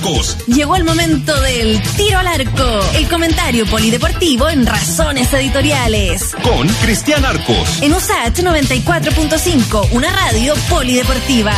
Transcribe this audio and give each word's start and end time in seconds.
Arcos. 0.00 0.36
Llegó 0.46 0.76
el 0.76 0.84
momento 0.84 1.38
del 1.42 1.82
tiro 1.96 2.18
al 2.18 2.26
arco, 2.26 2.80
el 2.94 3.06
comentario 3.08 3.66
polideportivo 3.66 4.48
en 4.48 4.64
Razones 4.64 5.32
Editoriales. 5.34 6.34
Con 6.42 6.66
Cristian 6.82 7.24
Arcos. 7.24 7.82
En 7.82 7.92
USAT 7.92 8.38
94.5, 8.38 9.88
una 9.92 10.10
radio 10.10 10.54
polideportiva. 10.70 11.52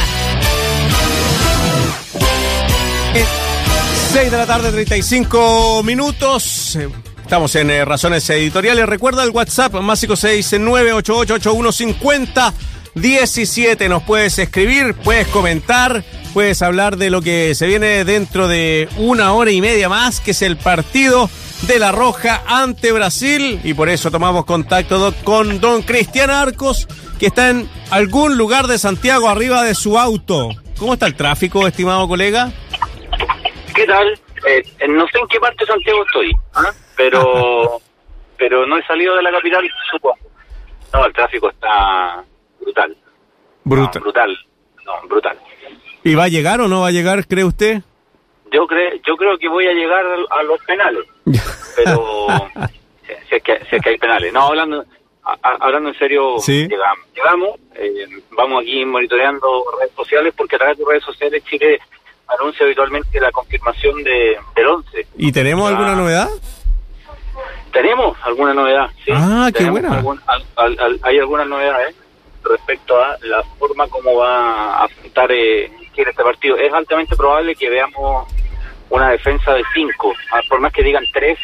6 4.13 4.31
de 4.31 4.37
la 4.37 4.47
tarde, 4.47 4.73
35 4.73 5.83
minutos. 5.85 6.77
Eh, 6.77 6.89
Estamos 7.23 7.55
en 7.55 7.71
eh, 7.71 7.85
Razones 7.85 8.29
Editoriales. 8.29 8.87
Recuerda 8.87 9.23
el 9.23 9.31
WhatsApp 9.31 9.75
más 9.75 10.01
569 10.01 10.93
17 12.95 13.89
Nos 13.89 14.03
puedes 14.03 14.39
escribir, 14.39 14.95
puedes 14.95 15.27
comentar, 15.29 16.05
puedes 16.33 16.63
hablar 16.63 16.97
de 16.97 17.11
lo 17.11 17.23
que 17.23 17.55
se 17.55 17.67
viene 17.67 18.05
dentro 18.05 18.49
de 18.49 18.89
una 18.97 19.33
hora 19.33 19.51
y 19.51 19.61
media 19.61 19.89
más, 19.89 20.21
que 20.21 20.33
es 20.33 20.43
el 20.43 20.57
partido 20.57 21.29
de 21.67 21.79
la 21.79 21.93
Roja 21.93 22.43
ante 22.47 22.93
Brasil. 22.93 23.61
Y 23.63 23.75
por 23.75 23.89
eso 23.89 24.11
tomamos 24.11 24.45
contacto 24.45 25.15
con 25.25 25.61
don 25.61 25.83
Cristian 25.83 26.31
Arcos, 26.31 26.87
que 27.19 27.27
está 27.27 27.51
en 27.51 27.69
algún 27.91 28.37
lugar 28.37 28.67
de 28.67 28.79
Santiago 28.79 29.29
arriba 29.29 29.63
de 29.63 29.75
su 29.75 29.99
auto. 29.99 30.51
¿Cómo 30.79 30.95
está 30.95 31.07
el 31.07 31.15
tráfico, 31.15 31.67
estimado 31.67 32.09
colega? 32.09 32.51
¿Qué 33.75 33.87
tal? 33.87 34.19
Eh, 34.47 34.63
no 34.89 35.07
sé 35.09 35.19
en 35.19 35.29
qué 35.29 35.39
parte 35.39 35.65
de 35.65 35.67
Santiago 35.67 36.05
estoy, 36.05 36.33
¿ah? 36.55 36.73
pero 36.97 37.81
pero 38.37 38.67
no 38.67 38.77
he 38.77 38.85
salido 38.87 39.15
de 39.15 39.23
la 39.23 39.31
capital, 39.31 39.63
supongo. 39.91 40.19
No, 40.93 41.07
el 41.07 41.13
tráfico 41.13 41.49
está 41.49 42.25
brutal. 42.61 42.97
Brutal. 43.65 43.93
No, 43.95 44.01
brutal. 44.03 44.39
No, 44.85 45.09
brutal. 45.09 45.39
¿Y 46.05 46.15
va 46.15 46.25
a 46.25 46.29
llegar 46.29 46.61
o 46.61 46.69
no 46.69 46.81
va 46.83 46.89
a 46.89 46.93
llegar, 46.93 47.27
cree 47.27 47.45
usted? 47.45 47.83
Yo, 48.53 48.67
creo 48.67 48.91
yo 49.07 49.17
creo 49.17 49.39
que 49.39 49.49
voy 49.49 49.67
a 49.67 49.73
llegar 49.73 50.05
a 50.31 50.43
los 50.43 50.59
penales, 50.65 51.05
pero 51.77 52.27
si, 53.29 53.37
es 53.37 53.43
que, 53.43 53.59
si 53.71 53.77
es 53.77 53.83
que 53.83 53.91
hay 53.91 53.99
penales. 53.99 54.33
No, 54.33 54.43
hablando 54.49 54.85
hablando 55.43 55.89
en 55.91 55.99
serio, 55.99 56.39
¿Sí? 56.41 56.67
llegamos. 56.69 57.07
llegamos 57.15 57.51
eh, 57.77 58.07
vamos 58.33 58.63
aquí 58.63 58.85
monitoreando 58.85 59.65
redes 59.81 59.95
sociales 59.95 60.35
porque 60.37 60.57
a 60.57 60.59
través 60.59 60.79
de 60.79 60.85
redes 60.85 61.05
sociales 61.05 61.43
Chile 61.45 61.79
anuncia 62.27 62.67
habitualmente 62.67 63.21
la 63.21 63.31
confirmación 63.31 64.03
de, 64.03 64.37
del 64.57 64.67
11. 64.67 65.07
¿Y 65.19 65.31
tenemos 65.33 65.71
alguna 65.71 65.95
novedad? 65.95 66.29
Tenemos 67.73 68.19
alguna 68.25 68.53
novedad, 68.53 68.91
sí. 69.05 69.13
Ah, 69.15 69.47
qué 69.53 69.59
Tenemos 69.61 69.81
buena. 69.81 69.97
algún- 69.97 70.21
al- 70.27 70.45
al- 70.57 70.79
al- 70.81 71.01
hay 71.03 71.19
algunas 71.19 71.47
novedades 71.47 71.95
respecto 72.45 73.01
a 73.03 73.17
la 73.23 73.43
forma 73.59 73.87
como 73.89 74.17
va 74.17 74.75
a 74.81 74.85
afrontar 74.85 75.31
eh, 75.33 75.71
Chile 75.93 76.11
este 76.11 76.23
partido. 76.23 76.57
Es 76.57 76.73
altamente 76.73 77.17
probable 77.17 77.55
que 77.55 77.71
veamos 77.71 78.27
una 78.91 79.11
defensa 79.11 79.55
de 79.55 79.63
5, 79.75 80.15
por 80.49 80.61
más 80.61 80.73
que 80.73 80.83
digan 80.83 81.05
3, 81.13 81.39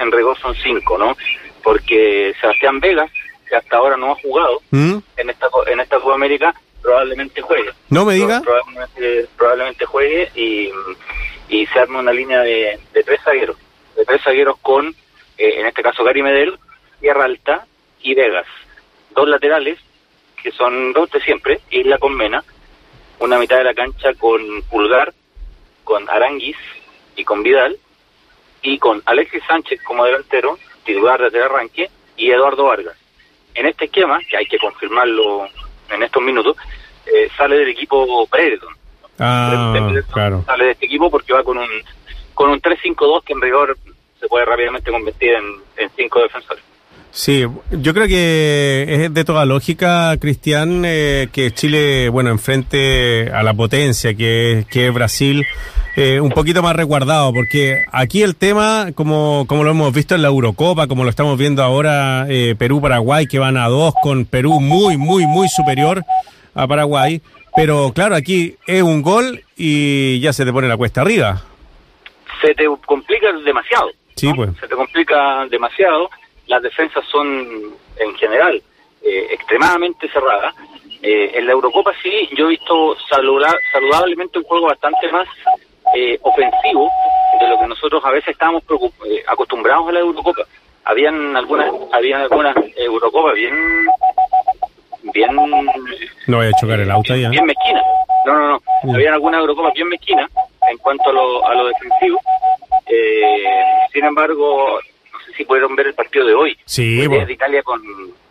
en 0.00 0.12
rigor 0.12 0.38
son 0.38 0.54
5, 0.54 0.98
¿no? 0.98 1.16
Porque 1.62 2.34
Sebastián 2.40 2.80
Vegas, 2.80 3.10
que 3.48 3.56
hasta 3.56 3.76
ahora 3.76 3.96
no 3.96 4.12
ha 4.12 4.16
jugado 4.16 4.60
¿Mm? 4.70 4.98
en 5.16 5.30
esta 5.30 5.48
en 5.66 5.80
esta 5.80 5.98
Copa 5.98 6.14
América, 6.14 6.54
probablemente 6.82 7.42
juegue. 7.42 7.70
No 7.90 8.04
me 8.04 8.14
diga. 8.14 8.40
Probablemente, 8.42 9.26
probablemente 9.36 9.84
juegue 9.86 10.30
y, 10.36 10.70
y 11.48 11.66
se 11.66 11.78
arme 11.80 11.98
una 11.98 12.12
línea 12.12 12.40
de, 12.40 12.78
de 12.92 13.02
tres 13.02 13.20
zagueros. 13.24 13.56
De 13.96 14.04
tres 14.04 14.22
zagueros 14.22 14.56
con, 14.62 14.88
eh, 15.38 15.60
en 15.60 15.66
este 15.66 15.82
caso, 15.82 16.04
Gary 16.04 16.22
Medel, 16.22 16.58
Tierra 17.00 17.24
Alta 17.24 17.66
y 18.02 18.14
Vegas. 18.14 18.46
Dos 19.14 19.28
laterales, 19.28 19.78
que 20.40 20.52
son 20.52 20.92
dos 20.92 21.10
de 21.10 21.20
siempre, 21.20 21.60
Isla 21.70 21.98
con 21.98 22.14
Mena. 22.14 22.44
Una 23.18 23.38
mitad 23.38 23.58
de 23.58 23.64
la 23.64 23.74
cancha 23.74 24.14
con 24.14 24.62
Pulgar, 24.70 25.12
con 25.84 26.08
Aranguis 26.10 26.56
y 27.16 27.24
con 27.24 27.42
Vidal. 27.42 27.76
Y 28.62 28.78
con 28.78 29.00
Alexis 29.04 29.42
Sánchez 29.46 29.80
como 29.82 30.04
delantero, 30.04 30.58
titular 30.84 31.20
desde 31.20 31.38
el 31.38 31.44
arranque, 31.44 31.88
y 32.16 32.30
Eduardo 32.30 32.64
Vargas. 32.64 32.96
En 33.54 33.66
este 33.66 33.84
esquema, 33.84 34.18
que 34.28 34.36
hay 34.36 34.46
que 34.46 34.58
confirmarlo 34.58 35.46
en 35.90 36.02
estos 36.02 36.22
minutos, 36.22 36.56
eh, 37.06 37.28
sale 37.36 37.58
del 37.58 37.68
equipo 37.68 38.26
Brereton. 38.26 38.74
Ah, 39.18 39.70
Brereton 39.72 40.12
claro. 40.12 40.42
Sale 40.44 40.64
de 40.64 40.70
este 40.72 40.86
equipo 40.86 41.10
porque 41.10 41.32
va 41.32 41.44
con 41.44 41.58
un 41.58 41.68
con 42.34 42.50
un 42.50 42.60
3-5-2 42.60 43.24
que 43.24 43.32
en 43.32 43.40
rigor 43.40 43.78
se 44.20 44.28
puede 44.28 44.44
rápidamente 44.44 44.90
convertir 44.90 45.32
en, 45.32 45.54
en 45.76 45.90
cinco 45.96 46.20
defensores. 46.20 46.62
Sí, 47.18 47.46
yo 47.70 47.94
creo 47.94 48.06
que 48.06 48.84
es 48.88 49.14
de 49.14 49.24
toda 49.24 49.46
lógica, 49.46 50.14
Cristian, 50.20 50.82
eh, 50.84 51.28
que 51.32 51.50
Chile, 51.50 52.10
bueno, 52.10 52.28
enfrente 52.28 53.30
a 53.32 53.42
la 53.42 53.54
potencia 53.54 54.12
que, 54.14 54.52
es- 54.58 54.66
que 54.66 54.88
es 54.88 54.92
Brasil, 54.92 55.46
eh, 55.96 56.20
un 56.20 56.28
poquito 56.28 56.62
más 56.62 56.76
resguardado, 56.76 57.32
porque 57.32 57.86
aquí 57.90 58.22
el 58.22 58.36
tema, 58.36 58.88
como, 58.94 59.46
como 59.48 59.64
lo 59.64 59.70
hemos 59.70 59.94
visto 59.94 60.14
en 60.14 60.20
la 60.20 60.28
Eurocopa, 60.28 60.88
como 60.88 61.04
lo 61.04 61.10
estamos 61.10 61.38
viendo 61.38 61.62
ahora, 61.62 62.26
eh, 62.28 62.54
Perú-Paraguay, 62.58 63.26
que 63.26 63.38
van 63.38 63.56
a 63.56 63.66
dos, 63.68 63.94
con 64.02 64.26
Perú 64.26 64.60
muy, 64.60 64.98
muy, 64.98 65.24
muy 65.24 65.48
superior 65.48 66.04
a 66.54 66.66
Paraguay, 66.66 67.22
pero 67.56 67.92
claro, 67.94 68.14
aquí 68.14 68.56
es 68.66 68.82
un 68.82 69.00
gol 69.00 69.42
y 69.56 70.20
ya 70.20 70.34
se 70.34 70.44
te 70.44 70.52
pone 70.52 70.68
la 70.68 70.76
cuesta 70.76 71.00
arriba. 71.00 71.42
Se 72.42 72.54
te 72.54 72.66
complica 72.84 73.28
demasiado. 73.42 73.88
Sí, 74.16 74.30
pues. 74.36 74.50
Se 74.60 74.68
te 74.68 74.74
complica 74.74 75.46
demasiado. 75.50 76.10
Las 76.46 76.62
defensas 76.62 77.04
son, 77.10 77.26
en 77.98 78.14
general, 78.16 78.62
eh, 79.02 79.26
extremadamente 79.30 80.08
cerradas. 80.08 80.54
Eh, 81.02 81.32
en 81.34 81.46
la 81.46 81.52
Eurocopa 81.52 81.92
sí, 82.02 82.28
yo 82.36 82.46
he 82.46 82.50
visto 82.50 82.96
saluda- 83.08 83.58
saludablemente 83.72 84.38
un 84.38 84.44
juego 84.44 84.66
bastante 84.66 85.10
más 85.12 85.26
eh, 85.94 86.18
ofensivo 86.22 86.90
de 87.40 87.48
lo 87.48 87.58
que 87.60 87.66
nosotros 87.66 88.02
a 88.04 88.10
veces 88.10 88.30
estábamos 88.30 88.62
eh, 89.08 89.22
acostumbrados 89.26 89.88
a 89.88 89.92
la 89.92 90.00
Eurocopa. 90.00 90.42
Habían 90.84 91.36
algunas, 91.36 91.70
habían 91.92 92.22
algunas 92.22 92.56
Eurocopas 92.76 93.34
bien, 93.34 93.86
bien 95.14 95.36
No 96.26 96.36
voy 96.38 96.46
a 96.46 96.52
chocar 96.60 96.80
el 96.80 96.90
auto 96.90 97.14
ya. 97.14 97.28
bien 97.28 97.44
mezquina. 97.44 97.82
No, 98.24 98.34
no, 98.34 98.60
no. 98.84 98.94
Habían 98.94 99.14
algunas 99.14 99.40
Eurocopas 99.40 99.72
bien 99.74 99.88
mezquinas 99.88 100.30
en 100.70 100.78
cuanto 100.78 101.10
a 101.10 101.12
lo, 101.12 101.46
a 101.46 101.54
lo 101.54 101.66
defensivo. 101.66 102.20
Eh, 102.86 103.44
sin 103.92 104.04
embargo, 104.04 104.78
si 105.36 105.44
pudieron 105.44 105.74
ver 105.76 105.88
el 105.88 105.94
partido 105.94 106.26
de 106.26 106.34
hoy. 106.34 106.58
Sí, 106.64 107.00
El 107.02 107.26
de 107.26 107.32
Italia 107.32 107.62
con, 107.62 107.82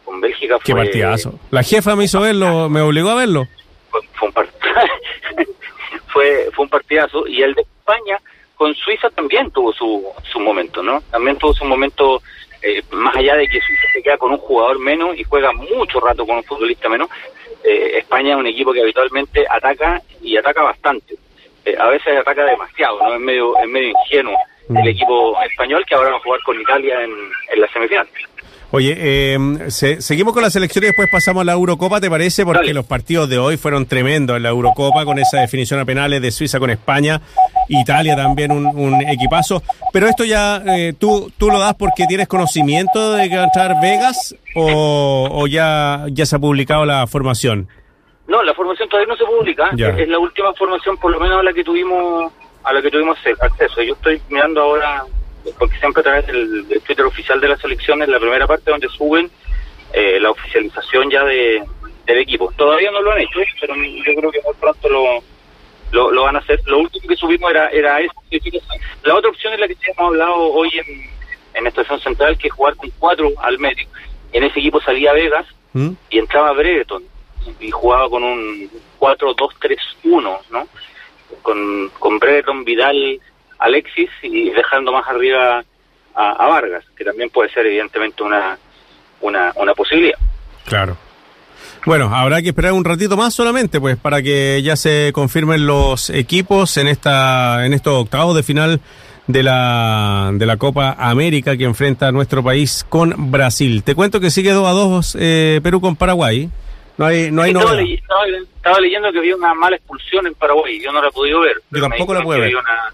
con 0.04 0.20
Bélgica 0.22 0.58
Qué 0.64 0.72
fue, 0.74 0.84
partidazo. 0.84 1.40
La 1.52 1.64
jefa 1.64 1.96
me 1.96 2.06
hizo 2.06 2.20
verlo, 2.22 2.70
me 2.70 2.82
obligó 2.82 3.10
a 3.12 3.16
verlo. 3.16 3.48
fue, 3.90 4.02
fue 4.14 4.28
un 4.30 4.34
part- 4.34 4.50
fue, 6.08 6.50
fue 6.54 6.64
un 6.66 6.70
partidazo. 6.70 7.28
Y 7.28 7.42
el 7.44 7.54
de 7.54 7.62
España 7.62 8.20
con 8.56 8.74
Suiza 8.76 9.10
también 9.10 9.52
tuvo 9.52 9.74
su, 9.74 10.04
su 10.32 10.40
momento, 10.40 10.82
¿no? 10.82 11.02
También 11.12 11.38
tuvo 11.38 11.54
su 11.54 11.66
momento, 11.66 12.22
eh, 12.62 12.82
más 12.92 13.16
allá 13.16 13.36
de 13.36 13.48
que 13.48 13.60
Suiza 13.62 13.84
se 13.94 14.02
queda 14.02 14.18
con 14.18 14.32
un 14.32 14.38
jugador 14.38 14.80
menos 14.80 15.18
y 15.18 15.24
juega 15.24 15.52
mucho 15.52 16.00
rato 16.00 16.26
con 16.26 16.38
un 16.38 16.44
futbolista 16.44 16.88
menos. 16.90 17.10
eh, 17.64 17.98
España 17.98 18.32
es 18.32 18.38
un 18.38 18.48
equipo 18.48 18.72
que 18.74 18.82
habitualmente 18.82 19.46
ataca 19.50 20.02
y 20.22 20.38
ataca 20.38 20.64
bastante. 20.64 21.16
Eh, 21.66 21.76
a 21.80 21.88
veces 21.88 22.18
ataca 22.18 22.46
demasiado, 22.46 23.00
¿no? 23.00 23.14
Es 23.16 23.20
medio, 23.20 23.58
es 23.58 23.68
medio 23.68 23.90
ingenuo 23.90 24.38
el 24.70 24.88
equipo 24.88 25.36
español 25.44 25.84
que 25.88 25.96
ahora 25.96 26.12
va 26.12 26.18
a 26.18 26.22
jugar 26.22 26.40
con 26.46 26.60
Italia 26.60 26.96
en, 27.04 27.12
en 27.12 27.62
la 27.62 27.68
semifinal. 27.72 28.08
Oye, 28.72 28.96
eh, 28.98 29.38
se- 29.70 30.02
seguimos 30.02 30.34
con 30.34 30.42
la 30.42 30.50
selección 30.50 30.84
y 30.84 30.88
después 30.88 31.08
pasamos 31.10 31.42
a 31.42 31.46
la 31.46 31.54
Eurocopa, 31.54 32.02
¿te 32.02 32.10
parece? 32.10 32.44
Porque 32.44 32.60
Dale. 32.62 32.74
los 32.74 32.86
partidos 32.86 33.30
de 33.30 33.38
hoy 33.38 33.58
fueron 33.58 33.86
tremendos 33.86 34.36
en 34.36 34.44
la 34.44 34.50
Eurocopa, 34.50 35.06
con 35.06 35.18
esa 35.20 35.40
definición 35.40 35.80
a 35.80 35.86
penales 35.86 36.22
de 36.22 36.32
Suiza 36.32 36.60
con 36.60 36.70
España, 36.72 37.22
Italia 37.70 38.16
también 38.18 38.52
un, 38.52 38.66
un 38.66 39.02
equipazo. 39.08 39.62
Pero 39.94 40.08
esto 40.08 40.26
ya, 40.26 40.62
eh, 40.66 40.94
¿tú, 41.00 41.32
¿tú 41.38 41.50
lo 41.52 41.60
das 41.60 41.76
porque 41.76 42.06
tienes 42.08 42.28
conocimiento 42.28 43.14
de 43.14 43.30
que 43.30 43.36
va 43.38 43.44
a 43.44 43.46
entrar 43.46 43.76
Vegas 43.82 44.36
o, 44.56 45.30
o 45.32 45.48
ya, 45.48 46.06
ya 46.10 46.26
se 46.26 46.36
ha 46.36 46.40
publicado 46.40 46.86
la 46.86 47.06
formación? 47.08 47.70
No, 48.28 48.42
la 48.44 48.54
formación 48.56 48.90
todavía 48.90 49.14
no 49.14 49.18
se 49.18 49.26
publica. 49.26 49.70
Ya. 49.76 49.90
Es 49.90 50.10
la 50.10 50.18
última 50.20 50.52
formación, 50.56 50.98
por 50.98 51.12
lo 51.12 51.20
menos 51.20 51.44
la 51.44 51.54
que 51.54 51.64
tuvimos 51.64 52.34
a 52.66 52.74
la 52.74 52.82
que 52.82 52.92
tuvimos 52.92 53.18
acce- 53.20 53.38
acceso. 53.42 53.82
Yo 53.82 53.94
estoy 53.94 54.22
mirando 54.30 54.62
ahora, 54.62 55.04
porque 55.60 55.78
siempre 55.80 56.02
a 56.02 56.04
través 56.04 56.28
del, 56.28 56.68
del 56.68 56.82
Twitter 56.82 57.06
oficial 57.06 57.40
de 57.40 57.48
la 57.50 57.58
selección, 57.58 58.02
en 58.02 58.12
la 58.12 58.20
primera 58.20 58.48
parte 58.48 58.72
donde 58.72 58.90
suben 58.90 59.30
eh, 59.94 60.20
la 60.20 60.32
oficialización 60.32 61.10
ya 61.12 61.24
de, 61.24 61.64
del 62.06 62.18
equipo. 62.18 62.52
Todavía 62.58 62.92
no 62.92 63.02
lo 63.02 63.12
han 63.12 63.20
hecho, 63.22 63.40
pero 63.62 63.76
yo 63.76 64.16
creo 64.16 64.32
que 64.32 64.42
muy 64.44 64.54
pronto 64.60 64.90
lo, 64.90 65.24
lo, 65.92 66.12
lo 66.12 66.24
van 66.24 66.36
a 66.36 66.40
hacer. 66.40 66.60
Lo 66.66 66.80
último 66.80 67.08
que 67.08 67.16
subimos 67.16 67.50
era, 67.52 67.70
era 67.70 68.00
eso. 68.02 68.14
La 69.04 69.16
otra 69.16 69.30
opción 69.30 69.54
es 69.54 69.60
la 69.60 69.68
que 69.68 69.76
hemos 69.88 70.08
hablado 70.08 70.36
hoy 70.36 70.70
en, 70.74 71.10
en 71.54 71.68
Estación 71.68 72.00
Central, 72.02 72.38
que 72.38 72.48
es 72.48 72.54
jugar 72.54 72.76
con 72.76 72.90
cuatro 73.00 73.30
al 73.38 73.60
medio. 73.60 73.88
En 74.34 74.44
ese 74.44 74.60
equipo 74.60 74.82
salía 74.82 75.14
Vegas, 75.14 75.46
¿Mm? 75.74 75.92
y 76.10 76.20
entraba 76.20 76.52
Brereton 76.54 77.04
y 77.60 77.70
jugaba 77.70 78.10
con 78.10 78.24
un 78.24 78.70
4-2-3-1, 79.00 80.38
¿no? 80.50 80.68
Con, 81.42 81.90
con 82.00 82.20
Brereton, 82.20 82.64
Vidal, 82.64 83.20
Alexis 83.60 84.10
y 84.22 84.50
dejando 84.52 84.92
más 84.92 85.08
arriba 85.08 85.64
a, 86.16 86.48
Vargas, 86.48 86.86
que 86.96 87.04
también 87.04 87.30
puede 87.30 87.50
ser 87.52 87.66
evidentemente 87.66 88.24
una, 88.24 88.58
una, 89.22 89.52
una 89.56 89.74
posibilidad. 89.74 90.18
Claro. 90.66 90.98
Bueno, 91.86 92.14
habrá 92.16 92.42
que 92.42 92.50
esperar 92.50 92.74
un 92.74 92.84
ratito 92.84 93.16
más 93.16 93.34
solamente, 93.34 93.80
pues, 93.80 93.98
para 93.98 94.22
que 94.22 94.62
ya 94.64 94.76
se 94.76 95.12
confirmen 95.14 95.68
los 95.68 96.10
equipos 96.10 96.78
en 96.78 96.88
esta, 96.88 97.66
en 97.66 97.74
estos 97.74 97.94
octavos 97.94 98.36
de 98.36 98.44
final 98.44 98.82
de 99.28 99.44
la, 99.44 100.32
de 100.34 100.46
la 100.46 100.58
Copa 100.58 100.96
América 100.98 101.58
que 101.58 101.66
enfrenta 101.66 102.12
nuestro 102.12 102.44
país 102.44 102.86
con 102.88 103.32
Brasil. 103.32 103.84
Te 103.84 103.96
cuento 103.96 104.20
que 104.20 104.32
sigue 104.32 104.52
2 104.52 104.68
a 104.68 104.72
2 104.72 105.18
eh, 105.20 105.60
Perú 105.64 105.82
con 105.82 105.96
Paraguay. 105.96 106.50
No 106.98 107.06
hay, 107.06 107.30
no 107.32 107.42
hay 107.42 107.52
estaba, 107.52 107.72
novedad. 107.72 107.84
ley- 107.84 108.02
estaba- 108.56 108.80
leyendo 108.80 109.12
que 109.12 109.18
había 109.20 109.36
una 109.36 109.54
mala 109.54 109.76
expulsión 109.76 110.28
en 110.28 110.34
Paraguay, 110.36 110.80
yo 110.82 110.92
no 110.92 111.02
la 111.02 111.10
he 111.10 111.12
podido 111.12 111.42
ver. 111.42 111.62
me 111.70 111.80
tampoco 111.82 112.14
la 112.14 112.22
pude 112.24 112.38
ver. 112.40 112.46
Había 112.48 112.60
una, 112.60 112.94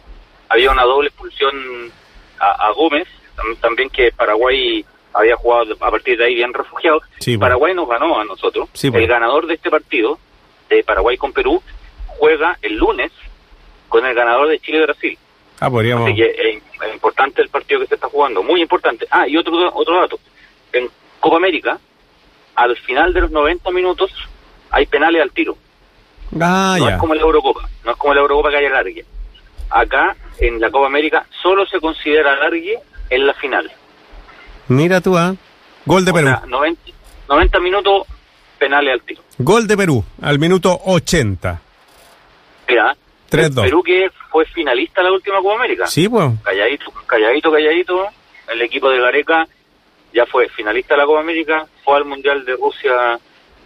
había 0.50 0.72
una 0.72 0.84
doble 0.84 1.08
expulsión 1.10 1.92
a, 2.40 2.68
a 2.68 2.72
Gómez, 2.72 3.08
tam- 3.38 3.58
también 3.60 3.90
que 3.90 4.12
Paraguay 4.12 4.84
había 5.14 5.36
jugado 5.36 5.74
a 5.80 5.92
partir 5.92 6.18
de 6.18 6.26
ahí 6.26 6.36
bien 6.36 6.54
refugiado. 6.54 7.02
Sí, 7.20 7.32
bueno. 7.36 7.42
Paraguay 7.42 7.74
nos 7.76 7.88
ganó 7.90 8.20
a 8.20 8.26
nosotros. 8.26 8.70
Sí, 8.74 8.90
bueno. 8.90 9.04
El 9.04 9.10
ganador 9.10 9.46
de 9.46 9.54
este 9.56 9.70
partido, 9.70 10.18
de 10.70 10.84
Paraguay 10.84 11.18
con 11.18 11.32
Perú, 11.34 11.62
juega 12.08 12.58
el 12.62 12.76
lunes 12.78 13.12
con 13.90 14.06
el 14.06 14.14
ganador 14.16 14.48
de 14.48 14.60
Chile-Brasil. 14.60 15.18
Ah, 15.60 15.70
podríamos. 15.70 16.08
Así 16.08 16.16
que 16.16 16.24
eh, 16.24 16.62
es 16.88 16.94
importante 16.94 17.42
el 17.42 17.50
partido 17.50 17.82
que 17.82 17.88
se 17.88 17.96
está 17.96 18.08
jugando, 18.08 18.42
muy 18.42 18.62
importante. 18.62 19.06
Ah, 19.12 19.28
y 19.28 19.38
otro 19.38 19.54
otro 19.76 20.00
dato. 20.02 20.20
En 20.74 20.90
Copa 21.20 21.36
América, 21.38 21.78
al 22.56 22.76
final 22.78 23.14
de 23.14 23.22
los 23.22 23.32
90 23.32 23.72
minutos, 23.72 24.12
hay 24.70 24.86
penales 24.86 25.22
al 25.22 25.32
tiro. 25.32 25.58
Ah, 26.40 26.76
no 26.80 26.88
ya. 26.88 26.94
es 26.96 27.00
como 27.00 27.14
la 27.16 27.22
Eurocopa, 27.22 27.68
no 27.84 27.92
es 27.92 27.98
como 27.98 28.14
la 28.14 28.22
Eurocopa 28.22 28.50
que 28.50 28.58
hay 28.58 28.66
alargue. 28.66 29.06
Acá, 29.70 30.16
en 30.40 30.60
la 30.60 30.70
Copa 30.70 30.88
América, 30.88 31.26
solo 31.42 31.66
se 31.66 31.80
considera 31.80 32.34
alargue 32.34 32.78
en 33.10 33.28
la 33.28 33.34
final. 33.34 33.72
Mira 34.68 35.02
tú, 35.02 35.18
¿ah? 35.18 35.36
Gol 35.86 36.06
de 36.06 36.12
O 36.12 36.14
Perú. 36.14 36.28
sea, 36.28 36.44
90, 36.48 36.82
90 37.28 37.60
minutos 37.60 38.08
penales 38.60 38.94
al 38.94 39.02
tiro. 39.02 39.22
Gol 39.40 39.68
de 39.68 39.76
Perú 39.78 40.04
al 40.22 40.40
minuto 40.40 40.80
80. 40.86 41.60
Mira, 42.70 42.96
3-2. 43.30 43.62
Perú 43.64 43.84
que 43.84 44.10
fue 44.30 44.46
finalista 44.46 45.02
en 45.02 45.08
la 45.08 45.14
última 45.14 45.38
Copa 45.42 45.56
América. 45.56 45.88
Sí, 45.88 46.08
pues. 46.08 46.30
calladito, 46.44 46.92
calladito, 47.06 47.52
calladito. 47.52 48.06
El 48.54 48.62
equipo 48.62 48.90
de 48.90 49.00
Gareca 49.00 49.48
ya 50.14 50.26
fue 50.26 50.48
finalista 50.50 50.94
de 50.96 51.00
la 51.02 51.06
Copa 51.06 51.20
América, 51.22 51.66
fue 51.84 51.98
al 51.98 52.06
Mundial 52.06 52.44
de 52.46 52.54
Rusia 52.56 53.18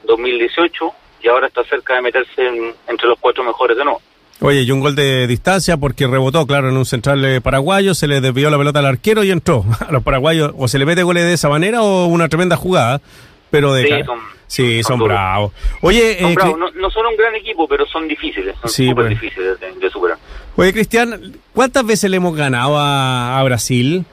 2018 0.06 0.86
y 1.24 1.28
ahora 1.28 1.48
está 1.48 1.64
cerca 1.66 1.96
de 1.96 2.02
meterse 2.02 2.48
en- 2.48 2.74
entre 2.88 3.08
los 3.08 3.18
cuatro 3.20 3.44
mejores 3.44 3.78
de 3.78 3.84
nuevo. 3.84 4.02
Oye, 4.42 4.62
y 4.64 4.72
un 4.72 4.82
gol 4.82 4.96
de 4.96 5.28
distancia 5.28 5.78
porque 5.78 6.08
rebotó, 6.08 6.46
claro, 6.46 6.68
en 6.70 6.76
un 6.78 6.86
central 6.86 7.24
eh, 7.24 7.40
paraguayo, 7.42 7.94
se 7.96 8.06
le 8.08 8.20
desvió 8.20 8.50
la 8.50 8.58
pelota 8.58 8.80
al 8.80 8.86
arquero 8.86 9.24
y 9.24 9.32
entró. 9.32 9.64
A 9.88 9.92
los 9.92 10.04
paraguayos 10.04 10.54
o 10.58 10.68
se 10.68 10.78
le 10.78 10.86
mete 10.86 11.04
goles 11.04 11.24
de 11.24 11.34
esa 11.34 11.48
manera 11.50 11.82
o 11.82 12.06
una 12.08 12.28
tremenda 12.28 12.58
jugada, 12.58 13.02
pero 13.50 13.74
de 13.74 13.84
Sí, 13.88 14.04
son- 14.06 14.20
sí, 14.48 14.84
son, 14.84 15.00
bravos. 15.00 15.54
Oye, 15.82 16.20
Son 16.20 16.32
eh, 16.32 16.36
bravos, 16.36 16.60
no, 16.60 16.70
no 16.72 16.90
son 16.90 17.06
un 17.08 17.16
gran 17.16 17.34
equipo, 17.36 17.66
pero 17.68 17.86
son 17.88 18.08
difíciles, 18.10 18.56
son 18.62 18.70
Sí, 18.70 18.90
súper 18.90 19.06
pues. 19.08 19.22
difíciles 19.22 19.60
de, 19.60 19.72
de 19.72 19.90
superar. 19.90 20.18
oye, 20.58 20.74
Cristian, 20.74 21.34
¿cuántas 21.54 21.86
veces 21.86 22.10
le 22.12 22.18
hemos 22.18 22.36
ganado 22.36 22.78
a, 22.78 23.40
a 23.40 23.44
Brasil 23.44 24.04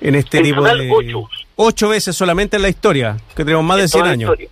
en 0.00 0.14
este 0.16 0.38
En 0.38 0.44
tipo 0.44 0.56
total, 0.60 0.78
de 0.78 0.90
ocho. 0.90 1.28
Ocho 1.56 1.88
veces 1.88 2.16
solamente 2.16 2.56
en 2.56 2.62
la 2.62 2.68
historia, 2.68 3.16
que 3.34 3.44
tenemos 3.44 3.64
más 3.64 3.76
de 3.76 3.82
En 3.84 3.88
100 3.88 4.00
toda 4.00 4.06
la 4.06 4.12
años. 4.12 4.50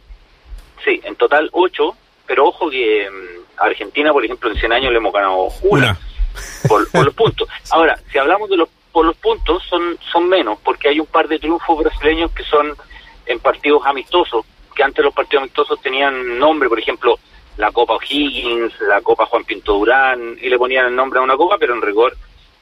Sí, 0.85 1.00
en 1.05 1.17
total 1.17 1.49
ocho, 1.52 1.97
pero 2.26 2.47
ojo 2.47 2.70
que 2.70 3.08
mm, 3.11 3.61
a 3.61 3.64
Argentina, 3.64 4.12
por 4.12 4.25
ejemplo, 4.25 4.50
en 4.50 4.56
100 4.56 4.73
años 4.73 4.93
le 4.93 4.99
hemos 4.99 5.12
ganado 5.12 5.49
una. 5.62 5.91
Una. 5.91 5.99
por, 6.69 6.91
por 6.91 7.05
los 7.05 7.14
puntos. 7.23 7.49
Ahora, 7.70 7.99
si 8.11 8.19
hablamos 8.19 8.49
de 8.49 8.56
los 8.56 8.69
por 8.93 9.06
los 9.06 9.17
puntos, 9.17 9.62
son 9.69 9.99
son 10.12 10.29
menos, 10.29 10.58
porque 10.64 10.88
hay 10.88 10.99
un 11.00 11.06
par 11.06 11.29
de 11.29 11.38
triunfos 11.38 11.79
brasileños 11.79 12.32
que 12.32 12.43
son 12.43 12.75
en 13.26 13.38
partidos 13.38 13.82
amistosos, 13.87 14.44
que 14.75 14.82
antes 14.82 15.05
los 15.05 15.14
partidos 15.14 15.43
amistosos 15.43 15.81
tenían 15.81 16.38
nombre, 16.38 16.69
por 16.69 16.79
ejemplo, 16.79 17.19
la 17.56 17.70
Copa 17.70 17.94
O'Higgins, 17.94 18.73
la 18.81 19.00
Copa 19.00 19.26
Juan 19.26 19.44
Pinto 19.44 19.75
Durán, 19.75 20.37
y 20.41 20.49
le 20.49 20.58
ponían 20.58 20.87
el 20.87 20.97
nombre 20.97 21.20
a 21.20 21.23
una 21.23 21.37
copa, 21.37 21.56
pero 21.58 21.75
en 21.75 21.82
rigor 21.82 22.17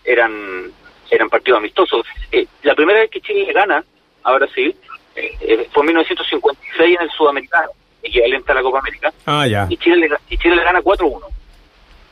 eran 0.05 0.73
eran 1.11 1.31
partidos 1.31 1.59
amistosos. 1.59 2.07
Eh, 2.31 2.47
la 2.63 2.75
primera 2.75 3.01
vez 3.01 3.11
que 3.11 3.21
Chile 3.21 3.47
le 3.47 3.53
gana 3.53 3.83
a 4.25 4.33
Brasil 4.33 4.75
eh, 5.17 5.37
eh, 5.41 5.69
fue 5.73 5.83
en 5.83 5.87
1956 5.89 6.97
en 6.97 7.03
el 7.03 7.11
Sudamericano, 7.11 7.69
equivalente 8.03 8.53
a 8.53 8.55
la 8.55 8.63
Copa 8.63 8.79
América 8.81 9.13
Ah, 9.27 9.47
ya. 9.47 9.67
y 9.69 9.77
Chile 9.77 9.97
le, 10.09 10.17
y 10.31 10.39
Chile 10.39 10.57
le 10.57 10.63
gana 10.65 10.81
4-1. 10.81 11.21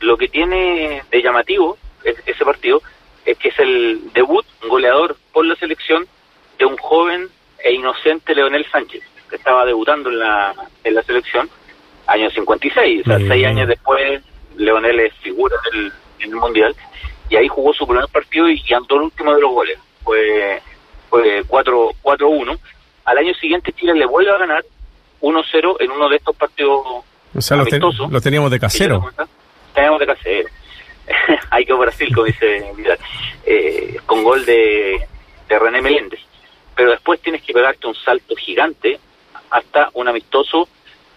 Lo 0.01 0.17
que 0.17 0.29
tiene 0.29 1.03
de 1.11 1.23
llamativo 1.23 1.79
es- 2.05 2.17
ese 2.27 2.45
partido 2.45 2.83
es 3.25 3.37
que 3.39 3.49
es 3.49 3.59
el 3.59 4.01
debut 4.13 4.45
goleador 4.69 5.17
por 5.33 5.47
la 5.47 5.55
selección 5.57 6.07
de 6.59 6.65
un 6.65 6.77
joven 6.77 7.29
e 7.63 7.73
inocente 7.73 8.35
Leonel 8.35 8.67
Sánchez, 8.71 9.03
que 9.29 9.37
estaba 9.37 9.65
debutando 9.65 10.11
en 10.11 10.19
la, 10.19 10.55
en 10.85 10.95
la 10.95 11.03
selección 11.03 11.49
año 12.07 12.31
56, 12.31 13.03
o 13.03 13.05
sea, 13.05 13.19
Mm. 13.19 13.29
seis 13.29 13.47
años 13.47 13.69
después 13.69 14.23
Leonel 14.57 15.01
es 15.01 15.15
figura 15.15 15.57
del, 15.73 15.93
en 16.21 16.31
el 16.31 16.37
Mundial, 16.37 16.75
y 17.29 17.37
ahí 17.37 17.49
jugó 17.49 17.73
su 17.75 17.87
primer 17.87 18.07
partido 18.09 18.49
y, 18.49 18.63
y 18.67 18.75
anotó 18.75 18.95
el 18.97 19.03
último 19.03 19.35
de 19.35 19.41
los 19.41 19.51
goles, 19.51 19.79
fue, 20.05 20.23
fue 20.35 20.63
4 20.63 20.66
4-1. 21.11 22.59
Al 23.05 23.19
año 23.19 23.35
siguiente 23.35 23.73
Chile 23.73 23.95
le 23.95 24.07
vuelve 24.07 24.31
a 24.33 24.39
ganar 24.39 24.65
1-0 25.21 25.77
en 25.81 25.91
uno 25.91 26.09
de 26.09 26.17
estos 26.17 26.37
partidos 26.37 26.81
O 27.35 27.41
sea, 27.41 27.57
los, 27.57 27.69
ten- 27.69 27.83
amistosos. 27.83 28.11
los 28.13 28.23
teníamos 28.23 28.51
de 28.51 28.61
casero. 28.61 29.11
Tenemos 29.75 30.01
de 30.01 30.07
casero. 30.07 30.49
Hay 31.51 31.65
que 31.65 31.73
Brasil, 31.73 32.13
como 32.15 32.27
dice 32.27 32.65
Vidal, 32.77 32.99
eh, 33.45 33.97
con 34.07 34.25
gol 34.25 34.45
de, 34.45 34.99
de 35.49 35.59
René 35.59 35.81
Meléndez. 35.81 36.21
Pero 36.75 36.91
después 36.91 37.21
tienes 37.21 37.43
que 37.43 37.53
pegarte 37.53 37.87
un 37.87 37.95
salto 37.95 38.35
gigante 38.37 38.99
hasta 39.51 39.89
un 39.95 40.09
amistoso 40.09 40.69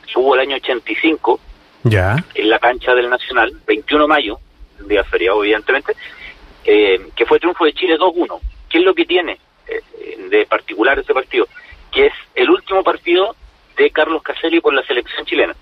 que 0.05 0.19
hubo 0.19 0.35
el 0.35 0.41
año 0.41 0.55
85 0.57 1.39
Ya. 1.83 2.15
en 2.35 2.49
la 2.49 2.59
cancha 2.59 2.93
del 2.93 3.09
Nacional, 3.09 3.51
21 3.65 4.03
de 4.03 4.07
mayo, 4.07 4.39
un 4.79 4.87
día 4.87 5.03
feriado 5.03 5.43
evidentemente, 5.43 5.93
eh, 6.65 6.99
que 7.15 7.25
fue 7.25 7.39
triunfo 7.39 7.65
de 7.65 7.73
Chile 7.73 7.97
2-1. 7.97 8.39
¿Qué 8.69 8.77
es 8.77 8.83
lo 8.83 8.93
que 8.93 9.05
tiene 9.05 9.39
de 10.29 10.45
particular 10.45 10.99
ese 10.99 11.13
partido? 11.13 11.47
Que 11.91 12.07
es 12.07 12.13
el 12.35 12.49
último 12.49 12.83
partido 12.83 13.35
de 13.77 13.89
Carlos 13.91 14.21
Caselli 14.23 14.59
por 14.61 14.73
la 14.73 14.83
selección 14.83 15.25
chilena. 15.25 15.55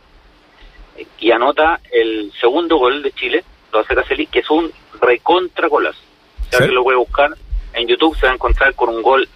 Eh, 0.97 1.05
Y 1.19 1.31
anota 1.31 1.79
el 1.91 2.31
segundo 2.39 2.77
gol 2.77 3.01
de 3.03 3.11
Chile, 3.11 3.43
lo 3.71 3.79
hace 3.79 3.95
Caselli, 3.95 4.27
que 4.27 4.39
es 4.39 4.49
un 4.49 4.71
recontra 5.01 5.67
golazo. 5.67 5.99
Si 6.43 6.49
¿Sí? 6.49 6.55
alguien 6.57 6.75
lo 6.75 6.83
puede 6.83 6.97
buscar 6.97 7.31
en 7.73 7.87
YouTube, 7.87 8.15
se 8.17 8.25
va 8.25 8.31
a 8.31 8.35
encontrar 8.35 8.73
con 8.73 8.89
un 8.89 9.01
gol 9.01 9.27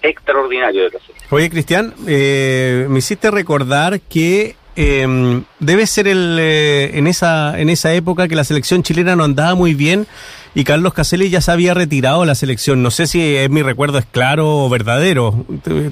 extraordinario 0.00 0.84
de 0.84 0.90
Caselli. 0.90 1.18
Oye, 1.30 1.50
Cristian, 1.50 1.94
eh, 2.08 2.86
me 2.88 2.98
hiciste 2.98 3.30
recordar 3.30 4.00
que 4.00 4.56
eh, 4.76 5.42
debe 5.58 5.86
ser 5.86 6.08
el, 6.08 6.36
eh, 6.40 6.90
en, 6.98 7.06
esa, 7.06 7.58
en 7.60 7.68
esa 7.68 7.92
época 7.94 8.28
que 8.28 8.34
la 8.34 8.44
selección 8.44 8.82
chilena 8.82 9.16
no 9.16 9.24
andaba 9.24 9.54
muy 9.54 9.74
bien 9.74 10.06
y 10.54 10.64
Carlos 10.64 10.92
Caselli 10.94 11.30
ya 11.30 11.40
se 11.40 11.50
había 11.50 11.74
retirado 11.74 12.20
de 12.20 12.26
la 12.26 12.34
selección. 12.34 12.82
No 12.82 12.90
sé 12.90 13.06
si 13.06 13.36
es 13.36 13.48
mi 13.50 13.62
recuerdo 13.62 13.98
es 13.98 14.06
claro 14.06 14.48
o 14.64 14.68
verdadero, 14.68 15.44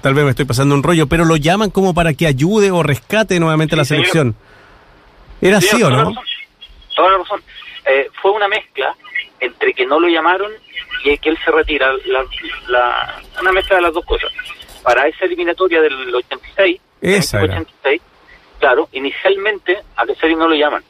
tal 0.03 0.15
vez 0.15 0.25
me 0.25 0.31
estoy 0.31 0.45
pasando 0.45 0.75
un 0.75 0.83
rollo, 0.83 1.07
pero 1.07 1.25
lo 1.25 1.37
llaman 1.37 1.71
como 1.71 1.95
para 1.95 2.13
que 2.15 2.27
ayude 2.27 2.71
o 2.71 2.83
rescate 2.83 3.39
nuevamente 3.41 3.75
Sí, 3.75 3.79
la 3.79 3.85
señor. 3.85 4.03
selección. 4.07 4.35
¿Era 5.41 5.59
así 5.59 5.69
Sí, 5.69 5.77
o 5.83 5.89
toda 5.89 5.91
la 5.97 6.03
no? 6.05 6.15
Toda 6.95 7.11
la 7.11 7.19
razón. 7.19 7.41
Eh, 7.87 8.09
fue 8.21 8.31
una 8.33 8.49
mezcla 8.49 8.95
entre 9.41 9.73
que 9.73 9.87
no 9.87 9.99
lo 9.99 10.09
llamaron 10.09 10.51
y 11.05 11.17
que 11.17 11.31
él 11.31 11.39
se 11.43 11.51
retira. 11.51 11.91
La, 12.07 12.23
la- 12.69 13.23
una 13.41 13.53
mezcla 13.53 13.77
de 13.77 13.83
las 13.83 13.95
dos 13.95 14.05
cosas. 14.05 14.31
Para 14.83 15.07
esa 15.09 15.25
eliminatoria 15.25 15.81
del 15.81 16.15
86, 16.15 16.79
Esa 17.01 17.39
del 17.39 17.51
era. 17.51 17.61
86 17.61 18.03
claro, 18.61 18.89
inicialmente 18.93 19.79
a 19.97 20.07
Caselli 20.07 20.37
no 20.37 20.47
lo 20.49 20.55
llaman. 20.55 20.85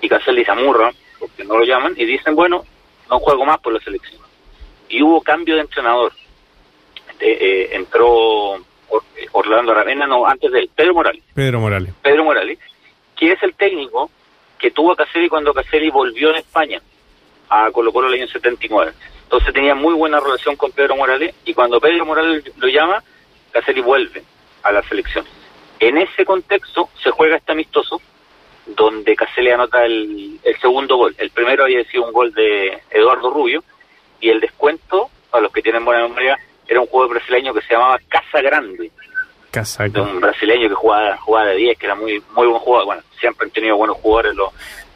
Y 0.00 0.08
Caselli 0.08 0.44
se 0.44 0.50
amurra 0.50 0.90
porque 1.20 1.44
no 1.44 1.56
lo 1.58 1.64
llaman 1.64 1.94
y 1.96 2.04
dicen, 2.04 2.34
bueno, 2.34 2.64
no 3.10 3.18
juego 3.20 3.44
más 3.44 3.58
por 3.60 3.72
la 3.72 3.80
selección. 3.80 4.20
Y 4.88 5.02
hubo 5.02 5.20
cambio 5.22 5.54
de 5.54 5.60
entrenador. 5.62 6.12
Eh, 7.20 7.36
eh, 7.40 7.68
entró 7.72 8.54
Or- 8.90 9.04
Orlando 9.32 9.72
Aravena, 9.72 10.06
no, 10.06 10.24
antes 10.26 10.50
de 10.52 10.60
él, 10.60 10.70
Pedro 10.74 10.94
Morales. 10.94 11.22
Pedro 11.34 11.60
Morales. 11.60 11.92
Pedro 12.02 12.24
Morales, 12.24 12.58
que 13.16 13.32
es 13.32 13.42
el 13.42 13.54
técnico 13.54 14.10
que 14.58 14.70
tuvo 14.70 14.92
a 14.92 14.96
Caselli 14.96 15.28
cuando 15.28 15.52
Caselli 15.52 15.90
volvió 15.90 16.30
en 16.30 16.36
España 16.36 16.80
a 17.48 17.70
Colo 17.72 17.92
Colo 17.92 18.08
el 18.08 18.14
año 18.14 18.28
79. 18.28 18.92
Entonces 19.24 19.52
tenía 19.52 19.74
muy 19.74 19.94
buena 19.94 20.20
relación 20.20 20.56
con 20.56 20.70
Pedro 20.72 20.96
Morales 20.96 21.34
y 21.44 21.52
cuando 21.54 21.80
Pedro 21.80 22.06
Morales 22.06 22.44
lo 22.56 22.68
llama, 22.68 23.02
Caselli 23.50 23.80
vuelve 23.80 24.22
a 24.62 24.72
la 24.72 24.82
selección. 24.88 25.24
En 25.80 25.98
ese 25.98 26.24
contexto 26.24 26.88
se 27.02 27.10
juega 27.10 27.36
este 27.36 27.52
amistoso 27.52 28.00
donde 28.66 29.16
Caselli 29.16 29.50
anota 29.50 29.84
el, 29.84 30.38
el 30.42 30.60
segundo 30.60 30.96
gol. 30.96 31.14
El 31.18 31.30
primero 31.30 31.64
había 31.64 31.84
sido 31.84 32.04
un 32.04 32.12
gol 32.12 32.32
de 32.32 32.78
Eduardo 32.90 33.30
Rubio 33.30 33.62
y 34.20 34.28
el 34.30 34.40
descuento, 34.40 35.08
a 35.32 35.40
los 35.40 35.52
que 35.52 35.62
tienen 35.62 35.84
buena 35.84 36.02
memoria, 36.02 36.38
era 36.66 36.80
un 36.80 36.86
juego 36.86 37.08
brasileño 37.08 37.54
que 37.54 37.62
se 37.62 37.74
llamaba 37.74 37.98
Casa 38.08 38.42
Grande 38.42 38.84
de 38.84 38.92
Casaco. 39.50 40.02
un 40.02 40.20
brasileño 40.20 40.68
que 40.68 40.74
jugaba, 40.74 41.16
jugaba 41.16 41.48
de 41.48 41.56
10, 41.56 41.78
que 41.78 41.86
era 41.86 41.94
muy 41.94 42.22
muy 42.34 42.46
buen 42.46 42.60
jugador. 42.60 42.86
Bueno, 42.86 43.02
siempre 43.18 43.46
han 43.46 43.52
tenido 43.52 43.76
buenos 43.76 43.96
jugadores 43.96 44.34
los, 44.34 44.52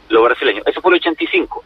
los 0.09 0.23
brasileños. 0.23 0.67
Eso 0.67 0.81
fue 0.81 0.91
el 0.91 0.99
85. 0.99 1.63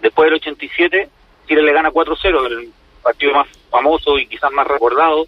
Después 0.00 0.26
del 0.26 0.34
87, 0.34 1.08
Chile 1.48 1.62
le 1.62 1.72
gana 1.72 1.90
4-0, 1.90 2.46
el 2.46 2.72
partido 3.02 3.34
más 3.34 3.48
famoso 3.70 4.18
y 4.18 4.26
quizás 4.26 4.52
más 4.52 4.66
recordado 4.66 5.26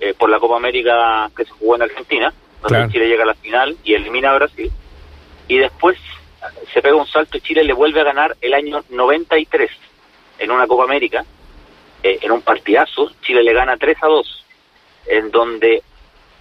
eh, 0.00 0.14
por 0.14 0.28
la 0.28 0.40
Copa 0.40 0.56
América 0.56 1.30
que 1.36 1.44
se 1.44 1.52
jugó 1.52 1.76
en 1.76 1.82
Argentina. 1.82 2.34
Donde 2.64 2.78
Claro. 2.78 2.92
Chile 2.92 3.08
llega 3.08 3.22
a 3.24 3.26
la 3.26 3.34
final 3.34 3.76
y 3.84 3.94
elimina 3.94 4.30
a 4.30 4.34
Brasil. 4.36 4.70
Y 5.48 5.58
después 5.58 5.98
se 6.72 6.80
pega 6.82 6.96
un 6.96 7.06
salto 7.06 7.36
y 7.36 7.40
Chile 7.42 7.62
le 7.64 7.72
vuelve 7.72 8.00
a 8.00 8.04
ganar 8.04 8.36
el 8.40 8.54
año 8.54 8.82
93 8.90 9.70
en 10.38 10.50
una 10.50 10.66
Copa 10.66 10.84
América, 10.84 11.24
eh, 12.02 12.18
en 12.22 12.32
un 12.32 12.42
partidazo. 12.42 13.10
Chile 13.22 13.42
le 13.42 13.52
gana 13.52 13.76
3 13.76 13.96
a 14.02 14.06
2, 14.06 14.44
en 15.06 15.30
donde 15.30 15.82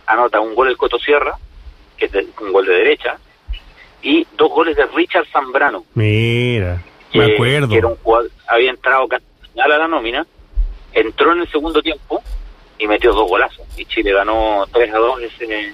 anota 0.08 0.40
un 0.40 0.56
gol 0.56 0.70
el 0.70 0.78
Coto 0.78 0.98
Sierra, 1.00 1.38
que 1.98 2.06
es 2.06 2.12
de- 2.12 2.28
un 2.42 2.52
gol 2.52 2.66
de 2.66 2.74
derecha, 2.74 3.18
y 4.02 4.26
dos 4.36 4.50
goles 4.50 4.76
de 4.76 4.86
Richard 4.88 5.26
Zambrano, 5.32 5.86
Mira, 5.94 6.82
que, 7.12 7.20
me 7.20 7.34
acuerdo. 7.36 7.70
que 7.70 7.78
era 7.78 7.88
un 7.88 7.96
jugador, 7.98 8.32
había 8.48 8.70
entrado 8.72 9.08
a 9.62 9.68
la 9.68 9.88
nómina, 9.88 10.26
entró 10.94 11.32
en 11.34 11.42
el 11.42 11.50
segundo 11.50 11.82
tiempo 11.82 12.22
y 12.78 12.88
metió 12.88 13.14
dos 13.14 13.30
golazos. 13.30 13.66
Y 13.78 13.86
Chile 13.86 14.12
ganó 14.12 14.66
3 14.74 14.94
a 14.94 14.98
2 14.98 15.22
ese, 15.22 15.74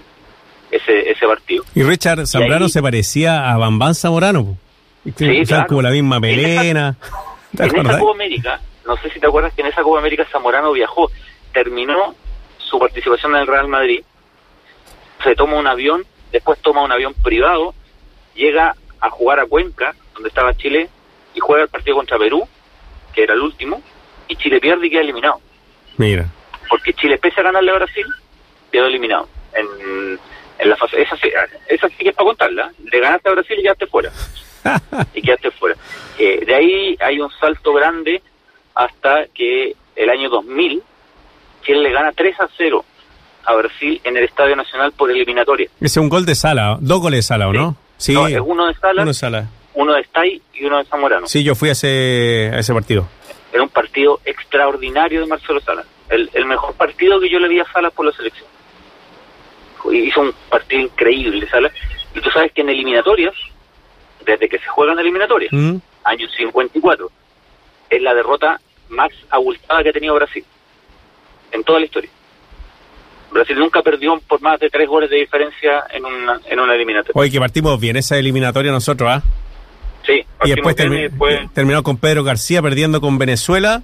ese, 0.72 1.10
ese 1.12 1.26
partido. 1.28 1.64
Y 1.76 1.84
Richard 1.84 2.26
Zambrano 2.28 2.66
ahí- 2.66 2.72
se 2.72 2.82
parecía 2.82 3.52
a 3.52 3.58
Bambán 3.58 3.96
Zamorano. 3.96 4.58
Sí, 5.18 5.44
claro. 5.48 5.68
como 5.68 5.82
la 5.82 5.92
misma 5.92 6.18
En 6.18 6.26
esa- 6.26 6.38
melena. 6.38 6.96
¿Te 7.56 7.64
En 7.64 7.88
esa? 7.88 8.00
Copa 8.00 8.12
América, 8.12 8.60
no 8.86 8.96
sé 8.98 9.10
si 9.12 9.20
te 9.20 9.26
acuerdas 9.28 9.54
que 9.54 9.62
en 9.62 9.68
esa 9.68 9.82
Copa 9.82 10.00
América 10.00 10.26
Zamorano 10.32 10.72
viajó, 10.72 11.10
terminó 11.54 12.14
su 12.58 12.78
participación 12.78 13.34
en 13.36 13.42
el 13.42 13.48
Real 13.48 13.68
Madrid, 13.68 14.02
se 15.24 15.36
toma 15.36 15.58
un 15.58 15.66
avión, 15.68 16.06
después 16.32 16.60
toma 16.62 16.84
un 16.84 16.92
avión 16.92 17.14
privado, 17.16 17.74
llega 18.36 18.76
a 19.02 19.10
jugar 19.10 19.40
a 19.40 19.46
Cuenca, 19.48 19.96
donde 20.14 20.30
estaba 20.30 20.54
Chile, 20.56 20.90
y 21.34 21.40
juega 21.40 21.64
el 21.64 21.70
partido 21.70 21.96
contra 21.96 22.18
Perú, 22.18 22.48
que 23.14 23.24
era 23.24 23.34
el 23.34 23.42
último, 23.42 23.82
y 24.28 24.36
Chile 24.36 24.60
pierde 24.60 24.88
y 24.88 24.90
queda 24.92 25.02
eliminado. 25.02 25.42
Mira. 25.98 26.28
Porque 26.70 26.94
Chile, 26.94 27.18
pese 27.18 27.40
a 27.42 27.46
ganarle 27.46 27.72
a 27.72 27.76
Brasil, 27.76 28.06
quedó 28.72 28.86
eliminado. 28.86 29.28
En, 29.54 30.20
en 30.60 30.70
la 30.70 30.76
fase, 30.76 31.02
esa, 31.02 31.16
sí- 31.18 31.32
esa 31.68 31.88
sí 31.90 31.96
que 32.00 32.10
es 32.10 32.16
para 32.16 32.26
contarla. 32.28 32.72
Le 32.92 33.00
ganaste 33.00 33.30
a 33.30 33.32
Brasil 33.34 33.58
y 33.60 33.64
quedaste 33.64 33.88
fuera. 33.88 34.12
y 35.16 35.22
quedaste 35.22 35.52
fuera. 35.52 35.76
Eh, 36.18 36.44
de 36.46 36.54
ahí 36.56 36.98
hay 37.00 37.20
un 37.20 37.32
salto 37.40 37.74
grande 37.74 38.22
hasta 38.76 39.26
que 39.34 39.74
el 39.96 40.10
año 40.10 40.30
2000 40.30 40.82
Chile 41.66 41.80
le 41.82 41.92
gana 41.92 42.12
3 42.14 42.40
a 42.42 42.48
0 42.58 42.86
a 43.46 43.56
Brasil 43.56 44.00
en 44.04 44.18
el 44.18 44.24
Estadio 44.26 44.56
Nacional 44.56 44.92
por 44.94 45.10
eliminatoria. 45.12 45.68
Ese 45.78 45.86
es 45.86 45.98
un 45.98 46.10
gol 46.10 46.26
de 46.26 46.36
Sala, 46.36 46.78
dos 46.80 47.02
goles 47.02 47.20
de 47.20 47.24
Sala, 47.24 47.48
¿o 47.48 47.54
no? 47.54 47.76
Sí, 47.98 48.14
No, 48.14 48.28
es 48.28 48.40
uno 48.44 48.68
de 48.68 48.74
Sala, 48.76 49.02
uno 49.02 49.10
de 49.12 49.14
Sala. 49.14 49.48
uno 49.74 49.94
de 49.94 50.02
Stay 50.02 50.42
y 50.54 50.66
uno 50.66 50.78
de 50.78 50.86
Zamorano. 50.86 51.28
Sí, 51.28 51.44
yo 51.44 51.56
fui 51.56 51.70
a 51.70 51.72
ese, 51.74 52.52
a 52.54 52.60
ese 52.60 52.74
partido. 52.74 53.08
Era 53.52 53.64
un 53.64 53.70
partido 53.70 54.20
extraordinario 54.26 55.22
de 55.22 55.28
Marcelo 55.28 55.60
Sala. 55.62 55.84
El, 56.10 56.30
el 56.34 56.46
mejor 56.46 56.74
partido 56.76 57.20
que 57.20 57.30
yo 57.30 57.40
le 57.40 57.48
vi 57.48 57.60
a 57.60 57.66
Salas 57.72 57.92
por 57.94 58.06
la 58.06 58.12
selección. 58.14 58.48
Hizo 59.92 60.22
un 60.22 60.34
partido 60.50 60.82
increíble, 60.82 61.48
Salas. 61.50 61.72
Y 62.16 62.22
tú 62.22 62.30
sabes 62.32 62.52
que 62.52 62.62
en 62.62 62.70
eliminatorias, 62.70 63.34
desde 64.26 64.50
que 64.50 64.60
se 64.60 64.68
juegan 64.68 65.00
eliminatorias, 65.00 65.52
¿Mm? 65.54 65.78
año 66.04 66.28
54, 66.38 67.10
es 67.90 68.02
la 68.02 68.14
derrota 68.14 68.60
más 68.90 69.10
abultada 69.30 69.84
que 69.84 69.90
ha 69.90 69.94
tenido 69.94 70.16
Brasil. 70.16 70.44
En 71.52 71.64
toda 71.64 71.80
la 71.80 71.86
historia. 71.86 72.10
Brasil 73.32 73.58
nunca 73.60 73.82
perdió 73.84 74.20
por 74.28 74.42
más 74.42 74.60
de 74.60 74.70
tres 74.70 74.88
goles 74.88 75.10
de 75.10 75.18
diferencia 75.18 75.84
en 75.92 76.04
una, 76.06 76.40
en 76.46 76.60
una 76.60 76.74
eliminatoria. 76.76 77.14
Oye, 77.16 77.32
que 77.32 77.40
partimos 77.40 77.80
bien 77.80 77.96
esa 77.96 78.18
eliminatoria 78.18 78.72
nosotros, 78.72 79.10
¿ah? 79.10 79.22
Sí, 80.06 80.14
Y 80.14 80.24
partimos 80.38 80.56
después, 80.56 80.76
bien 80.76 80.90
termi- 80.92 80.98
y 81.00 81.02
después- 81.10 81.54
terminó 81.54 81.84
con 81.84 81.98
Pedro 81.98 82.24
García 82.24 82.62
perdiendo 82.62 83.02
con 83.02 83.18
Venezuela. 83.20 83.84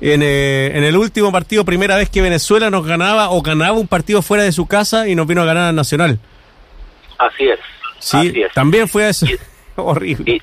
En, 0.00 0.22
eh, 0.22 0.70
en 0.74 0.84
el 0.84 0.96
último 0.96 1.32
partido, 1.32 1.64
primera 1.64 1.96
vez 1.96 2.08
que 2.08 2.22
Venezuela 2.22 2.70
nos 2.70 2.86
ganaba 2.86 3.30
o 3.30 3.42
ganaba 3.42 3.76
un 3.76 3.88
partido 3.88 4.22
fuera 4.22 4.44
de 4.44 4.52
su 4.52 4.66
casa 4.66 5.08
y 5.08 5.14
nos 5.14 5.26
vino 5.26 5.42
a 5.42 5.44
ganar 5.44 5.68
al 5.68 5.74
Nacional. 5.74 6.18
así 7.18 7.48
es. 7.48 7.58
Sí, 7.98 8.16
así 8.16 8.42
es. 8.42 8.52
también 8.52 8.86
fue 8.88 9.08
eso. 9.08 9.26
Y- 9.26 9.36
Horrible. 9.76 10.32
Y, 10.32 10.40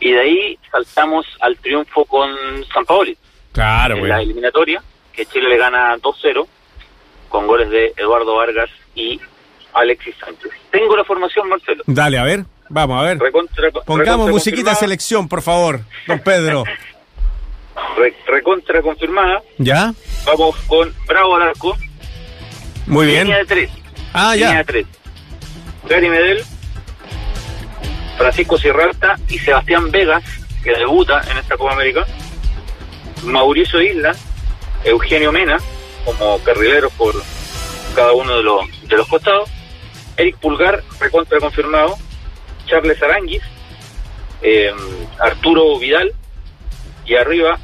y 0.08 0.12
de 0.12 0.20
ahí 0.20 0.58
saltamos 0.70 1.26
al 1.40 1.56
triunfo 1.58 2.04
con 2.04 2.30
San 2.72 2.84
Paoli 2.84 3.16
Claro, 3.52 3.96
en 3.96 4.08
la 4.08 4.16
güey. 4.16 4.24
eliminatoria, 4.26 4.82
que 5.12 5.26
Chile 5.26 5.48
le 5.48 5.56
gana 5.58 5.96
2-0 5.98 6.46
con 7.28 7.46
goles 7.46 7.70
de 7.70 7.92
Eduardo 7.96 8.34
Vargas 8.36 8.68
y 8.94 9.20
Alexis 9.74 10.14
Sánchez. 10.20 10.50
Tengo 10.70 10.96
la 10.96 11.04
formación, 11.04 11.48
Marcelo. 11.48 11.82
Dale, 11.86 12.18
a 12.18 12.24
ver. 12.24 12.44
Vamos, 12.68 13.00
a 13.00 13.04
ver. 13.06 13.18
Recontra, 13.18 13.70
Pongamos 13.84 14.28
musiquita 14.30 14.74
selección, 14.74 15.28
por 15.28 15.40
favor, 15.42 15.80
don 16.06 16.18
Pedro. 16.18 16.64
re- 17.96 18.16
recontra 18.26 18.82
confirmada. 18.82 19.42
¿Ya? 19.58 19.92
Vamos 20.24 20.56
con 20.66 20.92
Bravo 21.06 21.36
arco. 21.36 21.76
Muy 22.86 23.06
bien. 23.06 23.24
Línea 23.24 23.38
de 23.38 23.44
tres. 23.46 23.70
Ah, 24.12 24.34
Línea 24.34 24.52
ya. 24.52 24.58
de 24.58 24.64
tres. 24.64 24.86
Gary 25.88 26.08
Medel, 26.08 26.42
Francisco 28.16 28.56
Sierralta 28.58 29.16
y 29.28 29.38
Sebastián 29.38 29.90
Vegas, 29.90 30.24
que 30.64 30.72
debuta 30.72 31.22
en 31.30 31.38
esta 31.38 31.56
Copa 31.56 31.72
América. 31.74 32.06
Mauricio 33.24 33.80
Isla, 33.82 34.14
Eugenio 34.84 35.32
Mena, 35.32 35.58
como 36.04 36.38
carrileros 36.40 36.92
por 36.92 37.14
cada 37.94 38.12
uno 38.12 38.36
de 38.36 38.42
los, 38.42 38.88
de 38.88 38.96
los 38.96 39.06
costados. 39.08 39.48
Eric 40.16 40.36
Pulgar, 40.38 40.82
recontra 41.00 41.38
confirmado. 41.40 41.96
Charles 42.66 43.00
Aranguis, 43.02 43.42
eh, 44.42 44.72
Arturo 45.20 45.78
Vidal. 45.78 46.12
Y 47.04 47.14
arriba 47.14 47.58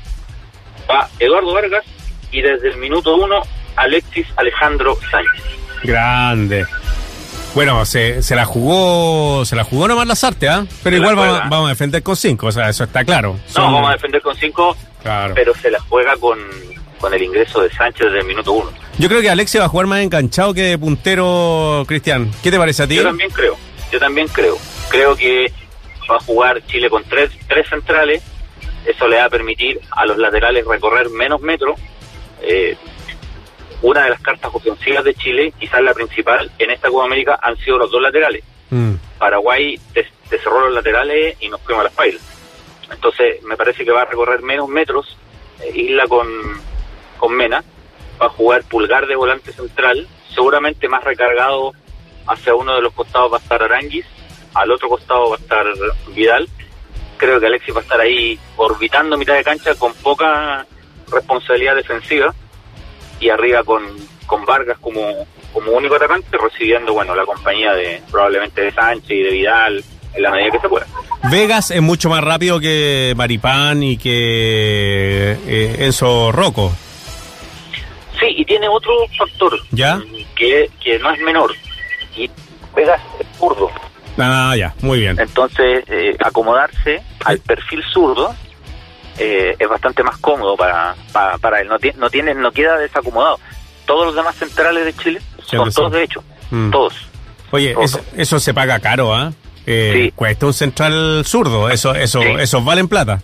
va 0.93 1.09
Eduardo 1.19 1.53
Vargas. 1.55 1.85
Y 2.31 2.41
desde 2.43 2.69
el 2.71 2.77
minuto 2.79 3.15
uno, 3.17 3.43
Alexis 3.77 4.27
Alejandro 4.37 4.97
Sánchez. 5.11 5.43
Grande. 5.83 6.67
Bueno, 7.55 7.85
se, 7.85 8.23
se 8.23 8.35
la 8.35 8.47
jugó, 8.47 9.45
se 9.45 9.55
la 9.57 9.65
jugó 9.65 9.87
nomás 9.87 10.07
las 10.07 10.25
artes, 10.25 10.49
¿ah? 10.49 10.65
Pero 10.83 10.97
Se 10.97 11.03
igual 11.03 11.17
vamos, 11.17 11.41
vamos 11.51 11.67
a 11.67 11.69
defender 11.71 12.03
con 12.03 12.17
cinco, 12.17 12.47
o 12.47 12.53
sea, 12.53 12.71
eso 12.71 12.85
está 12.85 13.05
claro. 13.05 13.39
No, 13.55 13.63
vamos 13.65 13.91
a 13.91 13.93
defender 13.93 14.23
con 14.23 14.35
cinco, 14.37 14.75
Claro. 15.03 15.35
pero 15.35 15.53
se 15.57 15.71
la 15.71 15.79
juega 15.81 16.17
con, 16.17 16.39
con 16.99 17.13
el 17.13 17.23
ingreso 17.23 17.61
de 17.61 17.71
Sánchez 17.71 18.07
desde 18.07 18.21
el 18.21 18.25
minuto 18.25 18.53
uno. 18.53 18.71
Yo 18.97 19.09
creo 19.09 19.21
que 19.21 19.29
Alexia 19.29 19.61
va 19.61 19.67
a 19.67 19.69
jugar 19.69 19.87
más 19.87 20.01
enganchado 20.01 20.55
que 20.55 20.63
de 20.63 20.79
puntero, 20.79 21.85
Cristian. 21.87 22.31
¿Qué 22.43 22.51
te 22.51 22.57
parece 22.57 22.85
a 22.85 22.87
ti? 22.87 22.95
Yo 22.97 23.03
también 23.03 23.31
creo, 23.31 23.59
yo 23.93 23.99
también 23.99 24.29
creo. 24.29 24.57
Creo 24.89 25.15
que 25.15 25.53
va 26.11 26.17
a 26.17 26.21
jugar 26.21 26.63
Chile 26.69 26.89
con 26.89 27.05
tres, 27.05 27.31
tres 27.49 27.69
centrales, 27.69 28.23
eso 28.85 29.09
le 29.09 29.17
va 29.17 29.25
a 29.25 29.31
permitir 29.31 29.81
a 29.91 30.07
los 30.07 30.19
laterales 30.19 30.67
recorrer 30.67 31.11
menos 31.11 31.41
metros. 31.41 31.79
Eh, 32.41 32.77
una 33.83 34.05
de 34.05 34.11
las 34.11 34.21
cartas 34.21 34.51
ofensivas 34.55 35.05
de 35.05 35.15
Chile, 35.15 35.53
quizás 35.59 35.83
la 35.83 35.95
principal 35.95 36.51
en 36.59 36.71
esta 36.71 36.89
Copa 36.89 37.05
América, 37.05 37.39
han 37.43 37.57
sido 37.59 37.79
los 37.79 37.91
dos 37.91 38.01
laterales. 38.01 38.45
Mm. 38.71 38.95
Paraguay 39.19 39.79
te, 39.93 40.07
te 40.29 40.39
cerró 40.39 40.67
los 40.67 40.75
laterales 40.75 41.37
y 41.41 41.49
nos 41.49 41.61
fuimos 41.63 41.81
a 41.81 41.85
las 41.85 41.93
pailas. 41.93 42.23
Entonces 42.91 43.43
me 43.43 43.57
parece 43.57 43.85
que 43.85 43.91
va 43.91 44.03
a 44.03 44.07
recorrer 44.07 44.43
menos 44.43 44.69
metros 44.69 45.17
eh, 45.61 45.73
Isla 45.75 46.07
con, 46.07 46.29
con 47.19 47.35
Mena, 47.35 47.65
va 48.21 48.27
a 48.27 48.31
jugar 48.31 48.65
Pulgar 48.65 49.07
de 49.07 49.17
volante 49.17 49.53
central, 49.53 50.07
seguramente 50.35 50.89
más 50.89 51.05
recargado 51.05 51.73
hacia 52.27 52.55
uno 52.55 52.75
de 52.75 52.83
los 52.83 52.93
costados 52.93 53.33
va 53.33 53.37
a 53.39 53.41
estar 53.41 53.63
Aranguis, 53.63 54.07
al 54.55 54.71
otro 54.71 54.89
costado 54.89 55.31
va 55.31 55.37
a 55.37 55.39
estar 55.39 55.67
Vidal. 56.09 56.49
Creo 57.23 57.39
que 57.39 57.47
Alexis 57.47 57.73
va 57.73 57.79
a 57.79 57.83
estar 57.83 58.01
ahí 58.01 58.37
orbitando 58.57 59.17
mitad 59.17 59.35
de 59.35 59.45
cancha 59.45 59.77
con 59.77 59.95
poca 59.95 60.67
responsabilidad 61.09 61.77
defensiva 61.77 62.35
y 63.21 63.29
arriba 63.29 63.63
con, 63.63 63.85
con 64.27 64.45
Vargas 64.45 64.77
como, 64.81 65.01
como 65.53 65.71
único 65.71 65.95
atacante, 65.95 66.37
recibiendo 66.37 66.93
bueno 66.93 67.15
la 67.15 67.25
compañía 67.25 67.75
de 67.75 68.03
probablemente 68.11 68.63
de 68.63 68.73
Sánchez 68.73 69.11
y 69.13 69.23
de 69.23 69.31
Vidal 69.31 69.85
en 70.15 70.23
la 70.23 70.33
medida 70.33 70.51
que 70.51 70.59
se 70.59 70.69
pueda. 70.69 70.85
Vegas 71.31 71.71
es 71.71 71.81
mucho 71.81 72.09
más 72.09 72.25
rápido 72.25 72.59
que 72.59 73.13
Maripán 73.17 73.85
y 73.85 73.97
que 73.99 75.39
eh, 75.47 75.77
Enzo 75.79 76.33
Rocco. 76.33 76.73
Sí, 78.19 78.27
y 78.37 78.45
tiene 78.45 78.67
otro 78.67 78.91
factor 79.17 79.61
¿Ya? 79.71 80.03
que, 80.35 80.69
que 80.83 80.99
no 80.99 81.13
es 81.13 81.21
menor. 81.21 81.55
Y 82.17 82.29
Vegas 82.75 83.01
es 83.21 83.29
zurdo. 83.39 83.71
Ah, 84.19 84.55
ya, 84.57 84.75
muy 84.83 85.01
bien. 85.01 85.19
Entonces, 85.19 85.85
eh, 85.89 86.17
acomodarse 86.23 87.03
al 87.25 87.39
perfil 87.39 87.83
zurdo 87.93 88.35
eh, 89.19 89.55
es 89.59 89.69
bastante 89.69 90.03
más 90.03 90.19
cómodo 90.19 90.57
para, 90.57 90.95
para, 91.13 91.39
para 91.39 91.61
él. 91.61 91.69
No, 91.69 91.79
tiene, 91.79 91.99
no, 91.99 92.11
tiene, 92.11 92.35
no 92.35 92.51
queda 92.53 92.77
desacomodado. 92.79 93.39
Todos 93.87 94.07
los 94.07 94.15
demás 94.15 94.37
centrales 94.37 94.85
de 94.85 94.93
Chile 94.95 95.21
son 95.45 95.59
todos 95.61 95.75
son. 95.75 95.93
de 95.93 96.03
hecho. 96.05 96.23
Mm. 96.51 96.71
Todos. 96.71 96.95
Oye, 97.51 97.75
eso, 97.83 98.01
eso 98.17 98.39
se 98.39 98.55
paga 98.55 98.79
caro, 98.81 99.15
¿ah? 99.15 99.33
Eh, 99.67 99.93
Sí. 99.95 100.13
Cuesta 100.17 100.47
un 100.47 100.55
central 100.55 101.23
zurdo, 101.25 101.69
eso, 101.71 101.95
eso, 101.95 102.21
Sí. 102.23 102.29
esos 102.41 102.65
valen 102.65 102.89
plata. 102.89 103.23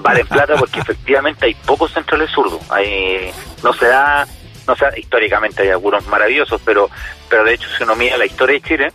Vale 0.00 0.24
plata 0.26 0.54
porque 0.58 0.80
efectivamente 0.80 1.46
hay 1.46 1.54
pocos 1.54 1.92
centrales 1.92 2.30
zurdos. 2.30 2.60
Hay, 2.70 3.30
no 3.62 3.72
se 3.72 3.86
da, 3.86 4.26
no 4.66 4.76
se 4.76 4.84
da- 4.84 4.98
históricamente 4.98 5.62
hay 5.62 5.70
algunos 5.70 6.06
maravillosos, 6.06 6.60
pero, 6.64 6.90
pero 7.28 7.44
de 7.44 7.54
hecho 7.54 7.68
si 7.76 7.82
uno 7.84 7.94
mira 7.96 8.16
la 8.18 8.26
historia 8.26 8.54
de 8.60 8.62
Chile, 8.68 8.92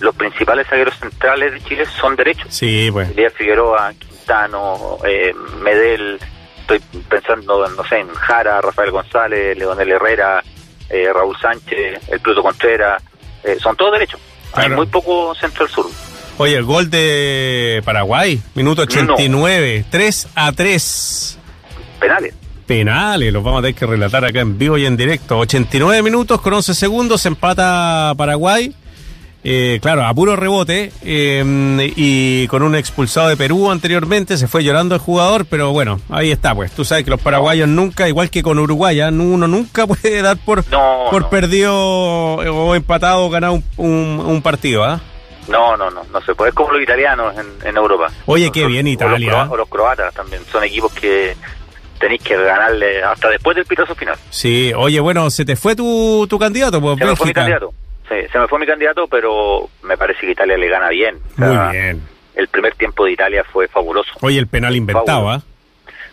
los 0.00 0.14
principales 0.14 0.66
zagueros 0.68 0.94
centrales 0.98 1.52
de 1.52 1.62
Chile 1.62 1.84
son 2.00 2.16
derechos. 2.16 2.46
Sí, 2.50 2.90
pues. 2.92 3.10
Elías 3.10 3.32
Figueroa, 3.34 3.92
Quintano, 3.98 4.98
eh, 5.06 5.34
Medel, 5.62 6.18
estoy 6.60 6.80
pensando, 7.08 7.66
en, 7.66 7.76
no 7.76 7.84
sé, 7.84 7.98
en 8.00 8.08
Jara, 8.08 8.60
Rafael 8.60 8.90
González, 8.90 9.56
Leonel 9.56 9.92
Herrera, 9.92 10.42
eh, 10.90 11.08
Raúl 11.12 11.36
Sánchez, 11.40 12.08
el 12.08 12.20
Pluto 12.20 12.42
Contreras, 12.42 13.02
eh, 13.44 13.56
son 13.60 13.76
todos 13.76 13.92
derechos. 13.92 14.20
Hay 14.52 14.70
muy 14.70 14.86
poco 14.86 15.34
centro 15.34 15.64
al 15.64 15.70
sur. 15.70 15.86
Oye, 16.38 16.56
el 16.56 16.64
gol 16.64 16.90
de 16.90 17.82
Paraguay, 17.84 18.40
minuto 18.54 18.82
89, 18.82 19.84
3 19.90 20.28
a 20.34 20.52
3. 20.52 21.38
Penales. 21.98 22.34
Penales, 22.66 23.32
los 23.32 23.42
vamos 23.42 23.60
a 23.60 23.62
tener 23.62 23.74
que 23.74 23.86
relatar 23.86 24.24
acá 24.24 24.40
en 24.40 24.58
vivo 24.58 24.76
y 24.76 24.86
en 24.86 24.96
directo. 24.96 25.38
89 25.38 26.02
minutos 26.02 26.40
con 26.40 26.54
11 26.54 26.74
segundos, 26.74 27.24
empata 27.24 28.12
Paraguay. 28.16 28.74
Eh, 29.48 29.78
claro, 29.80 30.04
a 30.04 30.12
puro 30.12 30.34
rebote 30.34 30.90
eh, 31.04 31.92
y 31.94 32.48
con 32.48 32.64
un 32.64 32.74
expulsado 32.74 33.28
de 33.28 33.36
Perú 33.36 33.70
anteriormente, 33.70 34.36
se 34.38 34.48
fue 34.48 34.64
llorando 34.64 34.96
el 34.96 35.00
jugador, 35.00 35.46
pero 35.46 35.70
bueno, 35.70 36.00
ahí 36.10 36.32
está, 36.32 36.52
pues. 36.52 36.72
Tú 36.72 36.84
sabes 36.84 37.04
que 37.04 37.10
los 37.10 37.20
paraguayos 37.20 37.68
nunca, 37.68 38.08
igual 38.08 38.28
que 38.28 38.42
con 38.42 38.58
Uruguay, 38.58 39.00
¿ah? 39.00 39.08
uno 39.10 39.46
nunca 39.46 39.86
puede 39.86 40.20
dar 40.20 40.36
por, 40.36 40.68
No, 40.70 41.04
por 41.12 41.22
no. 41.22 41.30
perdido 41.30 41.72
o 41.76 42.74
empatado 42.74 43.24
o 43.24 43.30
ganado 43.30 43.52
un, 43.54 43.64
un- 43.76 44.20
un 44.26 44.42
partido, 44.42 44.82
¿ah? 44.82 45.00
No, 45.46 45.76
no, 45.76 45.90
no, 45.92 46.02
no 46.12 46.20
se 46.22 46.34
puede. 46.34 46.48
Es 46.48 46.54
como 46.56 46.72
los 46.72 46.82
italianos 46.82 47.32
en, 47.38 47.68
en 47.68 47.76
Europa. 47.76 48.08
Oye, 48.26 48.50
qué 48.50 48.66
bien 48.66 48.84
o 48.86 48.88
los 48.88 48.94
Italia. 48.94 49.30
croa- 49.30 49.48
O 49.52 49.56
los, 49.56 49.68
croatas 49.68 50.12
también. 50.12 50.42
Son 50.50 50.64
equipos 50.64 50.92
que 50.92 51.36
tenéis 52.00 52.20
que 52.22 52.36
ganarle 52.36 53.00
hasta 53.04 53.28
después 53.28 53.54
del 53.54 53.64
pitazo 53.64 53.94
final. 53.94 54.16
Sí, 54.28 54.72
oye, 54.76 54.98
bueno, 54.98 55.30
¿se 55.30 55.44
te 55.44 55.54
fue 55.54 55.76
tu, 55.76 56.26
tu 56.28 56.36
candidato? 56.36 56.80
Pues 56.80 56.98
Se 56.98 57.14
fue 57.14 57.26
mi 57.28 57.32
candidato. 57.32 57.72
Sí, 58.08 58.14
se 58.30 58.38
me 58.38 58.46
fue 58.46 58.58
mi 58.58 58.66
candidato, 58.66 59.06
pero 59.08 59.68
me 59.82 59.96
parece 59.96 60.20
que 60.20 60.30
Italia 60.32 60.56
le 60.56 60.68
gana 60.68 60.88
bien. 60.90 61.16
O 61.34 61.36
sea, 61.36 61.48
Muy 61.64 61.76
bien. 61.76 62.02
El 62.34 62.48
primer 62.48 62.74
tiempo 62.74 63.04
de 63.04 63.12
Italia 63.12 63.42
fue 63.44 63.66
fabuloso. 63.66 64.12
Oye, 64.20 64.38
el 64.38 64.46
penal 64.46 64.76
inventado, 64.76 65.30
¿ah? 65.30 65.42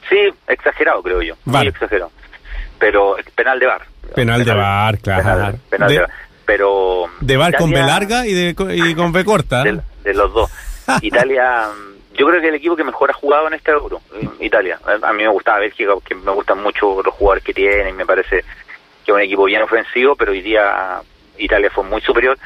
Sí, 0.10 0.18
exagerado, 0.48 1.04
creo 1.04 1.22
yo. 1.22 1.36
VAR. 1.46 1.64
Muy 1.64 1.70
exagerado. 1.70 2.12
Pero 2.80 3.16
penal 3.36 3.60
de 3.60 3.66
bar. 3.66 3.82
Penal 4.16 4.44
de 4.46 4.54
VAR, 4.54 4.98
claro. 5.00 5.24
Penal, 5.24 5.60
penal 5.70 5.88
de, 5.90 5.94
De- 5.96 6.00
VAR. 6.02 6.10
Pero. 6.46 7.06
De 7.22 7.38
bar 7.38 7.56
con 7.58 7.72
B 7.72 7.80
larga 7.82 8.26
y, 8.28 8.34
de, 8.34 8.56
y 8.76 8.96
con 8.96 9.12
B 9.12 9.24
corta. 9.24 9.64
De, 9.64 9.80
de 10.04 10.14
los 10.14 10.34
dos. 10.34 10.52
Italia, 11.02 11.68
yo 12.16 12.28
creo 12.28 12.42
que 12.42 12.50
el 12.50 12.56
equipo 12.56 12.76
que 12.76 12.84
mejor 12.84 13.12
ha 13.12 13.14
jugado 13.14 13.48
en 13.48 13.54
este 13.54 13.72
Euro, 13.72 14.02
Italia. 14.40 14.80
A 15.02 15.14
mí 15.14 15.24
me 15.24 15.30
gustaba 15.30 15.60
Bélgica 15.60 15.94
porque 15.94 16.16
me 16.16 16.32
gustan 16.32 16.62
mucho 16.62 17.02
los 17.02 17.14
jugadores 17.14 17.44
que 17.44 17.54
tienen 17.54 17.90
y 17.90 17.94
me 17.94 18.06
parece 18.06 18.44
que 19.06 19.12
es 19.12 19.16
un 19.16 19.22
equipo 19.22 19.46
bien 19.46 19.62
ofensivo, 19.62 20.16
pero 20.16 20.32
hoy 20.32 20.42
día 20.42 21.02
Italia 21.38 21.70
fue 21.74 21.84
muy 21.84 22.02
superior. 22.02 22.38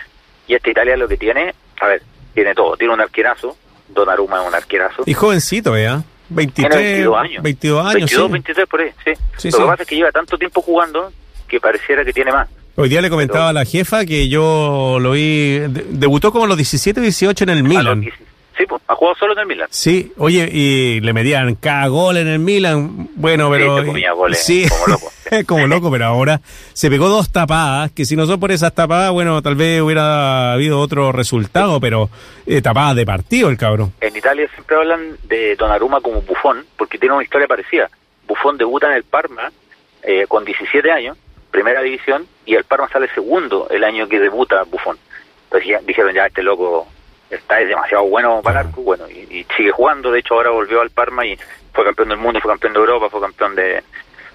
Y 0.47 0.55
esta 0.55 0.69
Italia 0.69 0.95
lo 0.97 1.07
que 1.07 1.17
tiene, 1.17 1.53
a 1.81 1.87
ver, 1.87 2.01
tiene 2.33 2.53
todo. 2.55 2.75
Tiene 2.77 2.93
un 2.93 3.01
arquerazo, 3.01 3.55
Donnarumma 3.89 4.41
es 4.41 4.47
un 4.47 4.55
arquerazo. 4.55 5.03
Y 5.05 5.13
jovencito, 5.13 5.75
¿eh? 5.75 5.99
23, 6.29 6.69
Tiene 6.71 6.85
22 6.91 7.17
años. 7.17 7.43
22 7.43 7.79
años, 7.81 7.93
22, 7.93 8.25
sí. 8.27 8.31
23 8.33 8.67
por 8.67 8.81
ahí, 8.81 8.89
sí. 9.05 9.11
Sí, 9.37 9.47
lo 9.49 9.51
sí. 9.57 9.63
que 9.63 9.67
pasa 9.69 9.83
es 9.83 9.89
que 9.89 9.95
lleva 9.95 10.11
tanto 10.11 10.37
tiempo 10.37 10.61
jugando 10.61 11.11
que 11.47 11.59
pareciera 11.59 12.03
que 12.03 12.11
tiene 12.13 12.31
más. 12.31 12.49
Hoy 12.75 12.89
día 12.89 13.01
le 13.01 13.09
comentaba 13.09 13.49
a 13.49 13.53
la 13.53 13.65
jefa 13.65 14.05
que 14.05 14.27
yo 14.29 14.97
lo 15.01 15.11
vi, 15.11 15.57
de- 15.59 15.85
debutó 15.89 16.31
como 16.31 16.43
a 16.45 16.47
los 16.47 16.57
17, 16.57 16.99
18 17.01 17.43
en 17.45 17.49
el 17.49 17.63
Milan. 17.63 18.01
10 18.01 18.13
Sí, 18.57 18.65
pues, 18.67 18.81
ha 18.87 18.95
jugado 18.95 19.15
solo 19.17 19.33
en 19.33 19.39
el 19.39 19.45
Milan. 19.45 19.67
Sí, 19.71 20.11
oye, 20.17 20.49
y 20.51 20.99
le 21.01 21.13
medían 21.13 21.53
cada 21.55 21.87
gol 21.87 22.17
en 22.17 22.27
el 22.27 22.39
Milan. 22.39 23.07
Bueno, 23.15 23.45
Sí, 23.47 23.51
pero. 23.53 23.79
se 23.81 23.85
comía 23.85 24.11
goles 24.13 24.43
sí, 24.43 24.65
como 24.67 24.87
loco. 24.87 25.11
como 25.47 25.67
loco, 25.67 25.89
pero 25.91 26.05
ahora 26.05 26.41
se 26.73 26.89
pegó 26.89 27.07
dos 27.09 27.31
tapadas, 27.31 27.91
que 27.91 28.05
si 28.05 28.15
no 28.15 28.25
son 28.25 28.39
por 28.39 28.51
esas 28.51 28.73
tapadas, 28.73 29.11
bueno, 29.11 29.41
tal 29.41 29.55
vez 29.55 29.81
hubiera 29.81 30.53
habido 30.53 30.79
otro 30.79 31.11
resultado, 31.11 31.79
pero 31.79 32.09
eh, 32.45 32.61
tapadas 32.61 32.95
de 32.95 33.05
partido 33.05 33.49
el 33.49 33.57
cabrón. 33.57 33.93
En 34.01 34.15
Italia 34.15 34.47
siempre 34.53 34.75
hablan 34.77 35.17
de 35.23 35.55
Donnarumma 35.55 36.01
como 36.01 36.21
Buffon, 36.21 36.65
porque 36.77 36.97
tiene 36.97 37.15
una 37.15 37.23
historia 37.23 37.47
parecida. 37.47 37.89
Buffon 38.27 38.57
debuta 38.57 38.87
en 38.87 38.93
el 38.93 39.03
Parma 39.03 39.51
eh, 40.03 40.25
con 40.27 40.43
17 40.45 40.91
años, 40.91 41.17
primera 41.51 41.81
división, 41.81 42.25
y 42.45 42.55
el 42.55 42.63
Parma 42.65 42.89
sale 42.89 43.07
segundo 43.13 43.67
el 43.69 43.83
año 43.83 44.07
que 44.07 44.19
debuta 44.19 44.63
Buffon. 44.63 44.97
Entonces 45.45 45.69
ya- 45.69 45.79
dijeron, 45.85 46.13
ya 46.13 46.25
este 46.25 46.43
loco 46.43 46.87
está 47.29 47.59
es 47.59 47.67
demasiado 47.67 48.05
bueno 48.05 48.41
para 48.41 48.61
el 48.61 48.67
arco, 48.67 48.81
bueno, 48.83 49.05
y, 49.09 49.19
y 49.39 49.45
sigue 49.57 49.71
jugando, 49.71 50.11
de 50.11 50.19
hecho 50.19 50.33
ahora 50.35 50.49
volvió 50.51 50.81
al 50.81 50.89
Parma 50.91 51.25
y 51.25 51.37
fue 51.73 51.83
campeón 51.83 52.09
del 52.09 52.17
mundo, 52.17 52.39
fue 52.41 52.51
campeón 52.51 52.73
de 52.73 52.79
Europa, 52.79 53.09
fue 53.09 53.19
campeón 53.21 53.55
de 53.55 53.83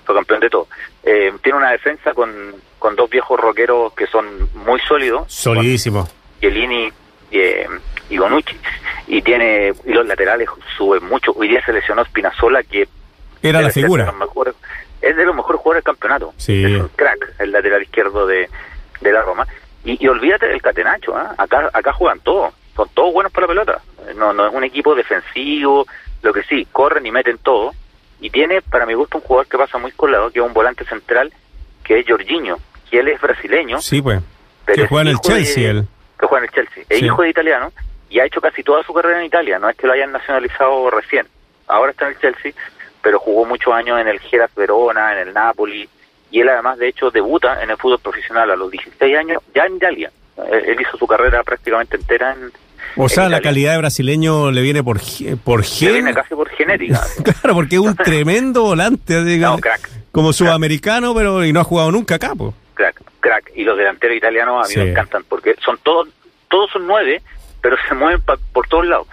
fue 0.04 0.14
campeón 0.14 0.40
de 0.40 0.50
todo. 0.50 0.68
Eh, 1.04 1.32
tiene 1.42 1.58
una 1.58 1.70
defensa 1.72 2.12
con, 2.14 2.30
con 2.78 2.96
dos 2.96 3.08
viejos 3.10 3.38
rockeros 3.38 3.92
que 3.94 4.06
son 4.06 4.26
muy 4.54 4.80
sólidos, 4.80 5.32
Solidísimo. 5.32 6.08
Chiellini 6.40 6.92
y, 7.30 7.38
eh, 7.38 7.66
y 8.10 8.18
Bonucci 8.18 8.56
y 9.06 9.22
tiene 9.22 9.72
y 9.86 9.92
los 9.92 10.06
laterales 10.06 10.48
suben 10.76 11.04
mucho 11.04 11.32
hoy 11.36 11.48
día 11.48 11.64
se 11.64 11.72
lesionó 11.72 12.04
Spinazzola 12.04 12.62
que 12.62 12.86
Era 13.42 13.60
la 13.62 13.70
figura. 13.70 14.04
de 14.06 14.12
mejores- 14.12 14.54
es 15.00 15.16
de 15.16 15.24
los 15.24 15.34
mejores 15.34 15.60
jugadores 15.60 15.84
del 15.84 15.92
campeonato 15.94 16.34
Sí. 16.36 16.62
es 16.64 16.80
un 16.80 16.88
crack 16.88 17.34
el 17.40 17.50
lateral 17.52 17.82
izquierdo 17.82 18.26
de, 18.26 18.48
de 19.00 19.12
la 19.12 19.22
Roma 19.22 19.46
y, 19.84 20.04
y 20.04 20.08
olvídate 20.08 20.46
del 20.46 20.60
Catenacho 20.62 21.16
¿ah? 21.16 21.34
acá 21.38 21.70
acá 21.72 21.92
juegan 21.92 22.20
todos 22.20 22.52
son 22.76 22.88
todos 22.94 23.12
buenos 23.12 23.32
para 23.32 23.46
la 23.46 23.52
pelota 23.52 23.82
no 24.16 24.32
no 24.32 24.46
es 24.46 24.54
un 24.54 24.64
equipo 24.64 24.94
defensivo 24.94 25.86
lo 26.22 26.32
que 26.32 26.42
sí 26.44 26.66
corren 26.70 27.04
y 27.06 27.10
meten 27.10 27.38
todo 27.38 27.72
y 28.22 28.30
tiene 28.30 28.62
para 28.62 28.86
mi 28.86 28.94
gusto 28.94 29.18
un 29.18 29.24
jugador 29.24 29.46
que 29.48 29.58
pasa 29.58 29.76
muy 29.78 29.92
colado 29.92 30.30
que 30.30 30.38
es 30.40 30.44
un 30.46 30.54
volante 30.54 30.84
central 30.86 31.30
que 31.84 31.98
es 31.98 32.06
Jorginho 32.08 32.56
que 32.90 33.00
él 33.00 33.08
es 33.08 33.20
brasileño 33.20 33.80
Sí, 33.82 34.00
pues. 34.00 34.20
pero 34.64 34.82
Que 34.84 34.88
juega 34.88 35.02
en 35.02 35.08
el 35.08 35.14
de- 35.16 35.20
Chelsea, 35.22 35.70
él. 35.70 35.84
Que 36.18 36.26
juega 36.26 36.44
en 36.44 36.48
el 36.50 36.54
Chelsea. 36.54 36.84
Es 36.88 36.98
Sí. 37.00 37.04
hijo 37.06 37.22
de 37.22 37.30
italiano 37.30 37.72
y 38.08 38.20
ha 38.20 38.24
hecho 38.24 38.40
casi 38.40 38.62
toda 38.62 38.82
su 38.84 38.92
carrera 38.94 39.18
en 39.20 39.26
Italia. 39.26 39.58
No 39.58 39.68
es 39.68 39.76
que 39.76 39.86
lo 39.86 39.92
hayan 39.94 40.12
nacionalizado 40.12 40.88
recién. 40.90 41.26
Ahora 41.66 41.90
está 41.90 42.06
en 42.06 42.12
el 42.12 42.18
Chelsea, 42.20 42.52
pero 43.02 43.18
jugó 43.18 43.44
muchos 43.44 43.72
años 43.74 43.98
en 44.00 44.06
el 44.08 44.20
Geras 44.20 44.54
Verona, 44.54 45.12
en 45.12 45.28
el 45.28 45.34
Napoli. 45.34 45.88
Y 46.30 46.40
él 46.40 46.48
además, 46.50 46.78
de 46.78 46.88
hecho, 46.88 47.10
debuta 47.10 47.62
en 47.62 47.70
el 47.70 47.76
fútbol 47.76 47.98
profesional 47.98 48.50
a 48.50 48.56
los 48.56 48.70
16 48.70 49.16
años 49.18 49.42
ya 49.54 49.64
en 49.64 49.76
Italia. 49.76 50.12
Él, 50.50 50.64
él 50.66 50.80
hizo 50.80 50.96
su 50.96 51.06
carrera 51.06 51.42
prácticamente 51.42 51.96
entera 51.96 52.32
en... 52.32 52.52
O 52.96 53.08
sea, 53.08 53.28
la 53.28 53.40
calidad 53.40 53.72
de 53.72 53.78
brasileño 53.78 54.50
le 54.50 54.60
viene 54.62 54.82
por, 54.82 55.00
por 55.44 55.64
Le 55.80 55.92
viene 55.92 56.12
casi 56.14 56.34
por 56.34 56.48
genética. 56.50 57.00
Claro, 57.24 57.54
porque 57.54 57.76
es 57.76 57.80
un 57.80 57.96
tremendo 58.04 58.62
volante. 58.62 59.24
diga, 59.24 59.50
No, 59.50 59.58
crack. 59.58 59.88
Como 60.12 60.32
sudamericano, 60.32 61.14
pero 61.14 61.44
y 61.44 61.52
no 61.52 61.60
ha 61.60 61.64
jugado 61.64 61.90
nunca 61.90 62.16
acá, 62.16 62.32
pues. 62.36 62.52
crack, 62.74 63.00
crack. 63.20 63.50
Y 63.54 63.64
los 63.64 63.76
delanteros 63.78 64.16
italianos 64.16 64.64
a 64.64 64.68
mí 64.68 64.74
Sí. 64.74 64.80
me 64.80 64.90
encantan 64.90 65.24
porque 65.28 65.54
son 65.64 65.78
todos, 65.82 66.08
todos 66.48 66.70
son 66.70 66.86
nueve, 66.86 67.22
pero 67.62 67.76
se 67.88 67.94
mueven 67.94 68.20
pa- 68.20 68.36
por 68.52 68.68
todos 68.68 68.86
lados. 68.86 69.06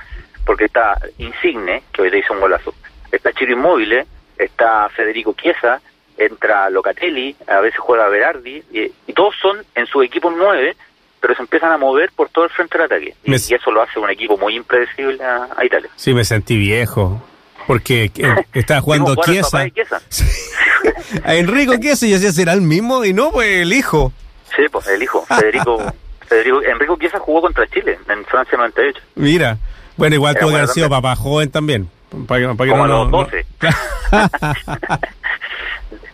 Porque 0.46 0.66
está 0.66 0.98
Insigne, 1.20 1.84
que 1.94 2.02
hoy 2.02 2.12
te 2.12 2.18
hizo 2.20 2.34
un 2.34 2.40
golazo, 2.42 2.74
está 3.12 3.32
Chiro 3.32 3.54
Immobile, 3.54 4.06
está 4.38 4.90
Federico 4.90 5.34
Chiesa, 5.40 5.80
entra 6.18 6.70
Locatelli, 6.70 7.36
a 7.48 7.60
veces 7.62 7.80
juega 7.80 8.10
Berardi, 8.10 8.62
y, 8.74 8.92
y 9.08 9.14
todos 9.14 9.36
son 9.42 9.58
en 9.76 9.86
su 9.86 10.02
equipo 10.02 10.30
nueve, 10.36 10.76
pero 11.22 11.36
se 11.36 11.42
empiezan 11.42 11.72
a 11.72 11.78
mover 11.78 12.12
por 12.16 12.30
todo 12.30 12.46
el 12.46 12.52
frente 12.52 12.78
del 12.78 12.86
ataque. 12.86 13.16
Y, 13.24 13.32
Me- 13.32 13.38
y 13.38 13.54
eso 13.54 13.72
lo 13.72 13.82
hace 13.82 14.00
un 14.00 14.10
equipo 14.10 14.38
muy 14.38 14.56
impredecible 14.56 15.24
a, 15.24 15.48
a 15.58 15.66
Italia. 15.66 15.90
Sí, 15.96 16.14
me 16.14 16.24
sentí 16.24 16.58
viejo. 16.58 17.22
Porque 17.68 18.06
eh, 18.16 18.36
estaba 18.54 18.82
jugando 18.82 19.16
Chiesa. 19.18 19.66
A 21.24 21.36
Enrico 21.36 21.76
Chiesa 21.78 22.06
y 22.08 22.12
decía, 22.12 22.32
¿será 22.32 22.54
el 22.54 22.62
mismo? 22.62 23.04
Y 23.06 23.14
no, 23.14 23.32
pues 23.32 23.62
el 23.62 23.74
hijo. 23.74 24.12
Sí, 24.56 24.64
pues 24.72 24.88
el 24.88 25.02
hijo, 25.04 25.26
Federico, 25.26 25.78
Federico, 26.28 26.62
Enrico 26.64 26.98
Chiesa 27.00 27.20
jugó 27.20 27.42
contra 27.42 27.68
Chile 27.68 27.98
en 28.10 28.26
Francia 28.26 28.58
98. 28.58 29.00
Mira. 29.16 29.58
Bueno, 29.98 30.16
igual 30.16 30.36
tuvo 30.40 30.50
que 30.50 30.56
haber 30.56 30.68
sido 30.70 30.90
papá 30.90 31.16
joven 31.16 31.52
también. 31.52 31.90
Para 32.28 32.54
para 32.56 32.66
que 32.68 32.72
Como 32.72 32.88
no- 32.88 32.94
a 33.02 33.04
los 33.04 33.10
no- 33.12 33.18
12. 33.26 33.46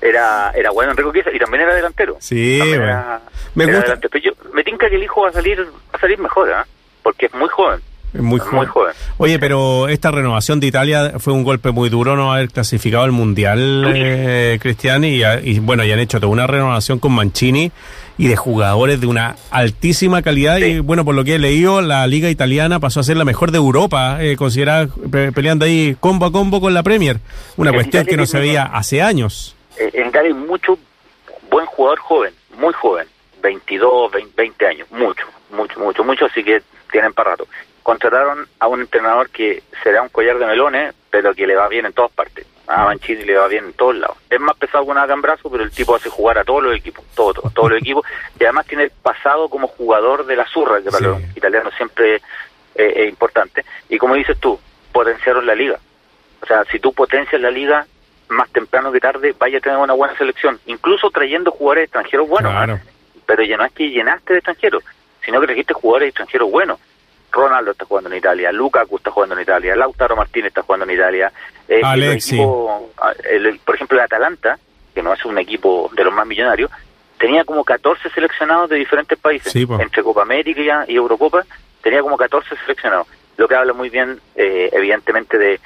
Era 0.01 0.51
era 0.55 0.71
bueno 0.71 0.91
Enrico 0.91 1.11
Chiesa 1.13 1.31
y 1.33 1.39
también 1.39 1.63
era 1.63 1.73
delantero. 1.75 2.17
Sí, 2.19 2.59
También 2.59 2.81
era- 2.83 3.21
Me 3.55 3.63
era 3.63 3.73
gusta. 3.73 3.87
delantero. 3.95 4.09
Pero 4.11 4.23
yo, 4.25 4.51
me 4.53 4.63
tinca 4.63 4.89
que 4.89 4.95
el 4.95 5.03
hijo 5.03 5.21
va 5.23 5.29
a 5.29 5.33
salir 5.33 5.61
va 5.61 5.69
a 5.93 5.99
salir 5.99 6.17
mejor, 6.19 6.51
¿ah? 6.53 6.65
Porque 7.03 7.27
es 7.27 7.33
muy 7.33 7.49
joven. 7.49 7.79
Muy 8.19 8.39
joven. 8.39 8.55
muy 8.57 8.65
joven. 8.65 8.93
Oye, 9.17 9.39
pero 9.39 9.87
esta 9.87 10.11
renovación 10.11 10.59
de 10.59 10.67
Italia 10.67 11.13
fue 11.19 11.33
un 11.33 11.43
golpe 11.43 11.71
muy 11.71 11.89
duro 11.89 12.15
no 12.15 12.33
haber 12.33 12.49
clasificado 12.49 13.03
al 13.03 13.11
Mundial, 13.11 13.85
eh, 13.95 14.57
Cristian, 14.61 15.03
y, 15.03 15.21
y 15.43 15.59
bueno, 15.59 15.83
y 15.83 15.91
han 15.91 15.99
hecho 15.99 16.19
toda 16.19 16.31
una 16.31 16.47
renovación 16.47 16.99
con 16.99 17.13
Mancini 17.13 17.71
y 18.17 18.27
de 18.27 18.35
jugadores 18.35 19.01
de 19.01 19.07
una 19.07 19.35
altísima 19.51 20.21
calidad. 20.21 20.57
Y 20.57 20.79
bueno, 20.79 21.03
por 21.05 21.15
lo 21.15 21.23
que 21.23 21.35
he 21.35 21.39
leído, 21.39 21.81
la 21.81 22.05
liga 22.07 22.29
italiana 22.29 22.79
pasó 22.79 22.99
a 22.99 23.03
ser 23.03 23.17
la 23.17 23.25
mejor 23.25 23.51
de 23.51 23.57
Europa, 23.57 24.17
eh, 24.23 24.35
considerada 24.37 24.87
pe- 25.11 25.31
peleando 25.31 25.65
ahí 25.65 25.95
combo 25.99 26.25
a 26.25 26.31
combo 26.31 26.61
con 26.61 26.73
la 26.73 26.83
Premier. 26.83 27.19
Una 27.57 27.69
En 27.71 27.75
cuestión 27.75 28.03
Italia 28.03 28.09
que 28.11 28.17
no 28.17 28.25
se 28.25 28.39
veía 28.39 28.63
hace 28.63 29.01
años. 29.01 29.55
Eh, 29.77 29.91
en 29.93 30.07
Italia 30.07 30.29
hay 30.29 30.33
mucho 30.47 30.77
buen 31.51 31.65
jugador 31.65 31.99
joven, 31.99 32.33
muy 32.57 32.73
joven, 32.73 33.05
22, 33.43 34.11
20, 34.11 34.31
20 34.35 34.67
años, 34.67 34.87
mucho, 34.91 35.25
mucho, 35.55 35.79
mucho, 35.79 36.03
mucho, 36.03 36.25
así 36.25 36.43
que 36.43 36.61
tienen 36.91 37.13
para 37.13 37.31
rato. 37.31 37.47
Contrataron 37.85 38.47
a 38.59 38.67
un 38.67 38.81
entrenador 38.81 39.29
que 39.29 39.61
será 39.83 40.01
un 40.01 40.09
collar 40.09 40.39
de 40.39 40.47
melones, 40.47 40.95
pero 41.11 41.35
que 41.35 41.45
le 41.45 41.55
va 41.55 41.67
bien 41.67 41.85
en 41.85 41.93
todas 41.93 42.11
partes. 42.11 42.43
A 42.65 42.83
Mancini 42.85 43.23
le 43.25 43.37
va 43.37 43.47
bien 43.47 43.65
en 43.65 43.73
todos 43.73 43.95
lados. 43.95 44.17
Es 44.27 44.39
más 44.39 44.55
pesado 44.57 44.83
que 44.85 44.89
una 44.89 45.05
gambrazo, 45.05 45.51
pero 45.51 45.63
el 45.63 45.69
tipo 45.69 45.95
hace 45.95 46.09
jugar 46.09 46.39
a 46.39 46.43
todos 46.43 46.63
los 46.63 46.75
equipos, 46.75 47.05
todo, 47.13 47.35
todo, 47.35 47.51
todos 47.51 47.69
los 47.69 47.79
equipos, 47.83 48.03
y 48.39 48.43
además 48.43 48.65
tiene 48.65 48.85
el 48.85 48.89
pasado 48.89 49.49
como 49.49 49.67
jugador 49.67 50.25
de 50.25 50.35
la 50.35 50.47
zurra, 50.47 50.79
que 50.81 50.85
para 50.89 50.97
Sí. 50.97 51.03
los 51.05 51.37
italianos 51.37 51.75
siempre 51.77 52.15
eh, 52.15 52.21
es 52.73 53.07
importante. 53.07 53.63
Y 53.87 53.99
como 53.99 54.15
dices 54.15 54.35
tú, 54.39 54.59
potenciaron 54.91 55.45
la 55.45 55.53
liga. 55.53 55.77
O 56.41 56.45
sea, 56.47 56.63
si 56.71 56.79
tú 56.79 56.91
potencias 56.91 57.39
la 57.39 57.51
liga, 57.51 57.85
más 58.29 58.49
temprano 58.49 58.91
que 58.91 58.99
tarde 58.99 59.35
vaya 59.37 59.59
a 59.59 59.61
tener 59.61 59.77
una 59.77 59.93
buena 59.93 60.17
selección, 60.17 60.59
incluso 60.65 61.11
trayendo 61.11 61.51
jugadores 61.51 61.83
extranjeros 61.83 62.27
buenos, 62.27 62.51
Claro. 62.51 62.73
¿eh? 62.73 62.81
pero 63.27 63.43
ya 63.43 63.57
no 63.57 63.65
es 63.65 63.73
que 63.73 63.91
llenaste 63.91 64.33
de 64.33 64.39
extranjeros, 64.39 64.83
sino 65.23 65.39
que 65.39 65.45
trajiste 65.45 65.75
jugadores 65.75 66.09
extranjeros 66.09 66.49
buenos. 66.49 66.79
Ronaldo 67.35 67.71
está 67.71 67.85
jugando 67.85 68.09
en 68.09 68.17
Italia, 68.17 68.51
Lukaku 68.51 68.97
está 68.97 69.11
jugando 69.11 69.35
en 69.35 69.41
Italia, 69.41 69.75
Lautaro 69.75 70.15
Martínez 70.15 70.47
está 70.47 70.61
jugando 70.61 70.85
en 70.85 70.91
Italia. 70.91 71.31
Eh, 71.67 71.81
Alexi. 71.83 72.39
Ah, 72.41 73.13
por 73.63 73.75
ejemplo, 73.75 73.97
el 73.97 74.05
Atalanta, 74.05 74.57
que 74.93 75.03
no 75.03 75.13
es 75.13 75.23
un 75.25 75.37
equipo 75.37 75.91
de 75.93 76.03
los 76.05 76.13
más 76.13 76.25
millonarios, 76.25 76.71
tenía 77.19 77.43
como 77.43 77.63
14 77.63 78.09
seleccionados 78.09 78.69
de 78.69 78.77
diferentes 78.77 79.19
países, 79.19 79.53
entre 79.55 80.01
Copa 80.01 80.21
América 80.21 80.85
y 80.87 80.95
Eurocopa, 80.95 81.43
tenía 81.83 82.01
como 82.01 82.17
14 82.17 82.55
seleccionados, 82.63 83.07
lo 83.37 83.47
que 83.47 83.55
habla 83.55 83.73
muy 83.73 83.89
bien, 83.89 84.19
eh, 84.35 84.69
evidentemente, 84.71 85.37
de, 85.37 85.59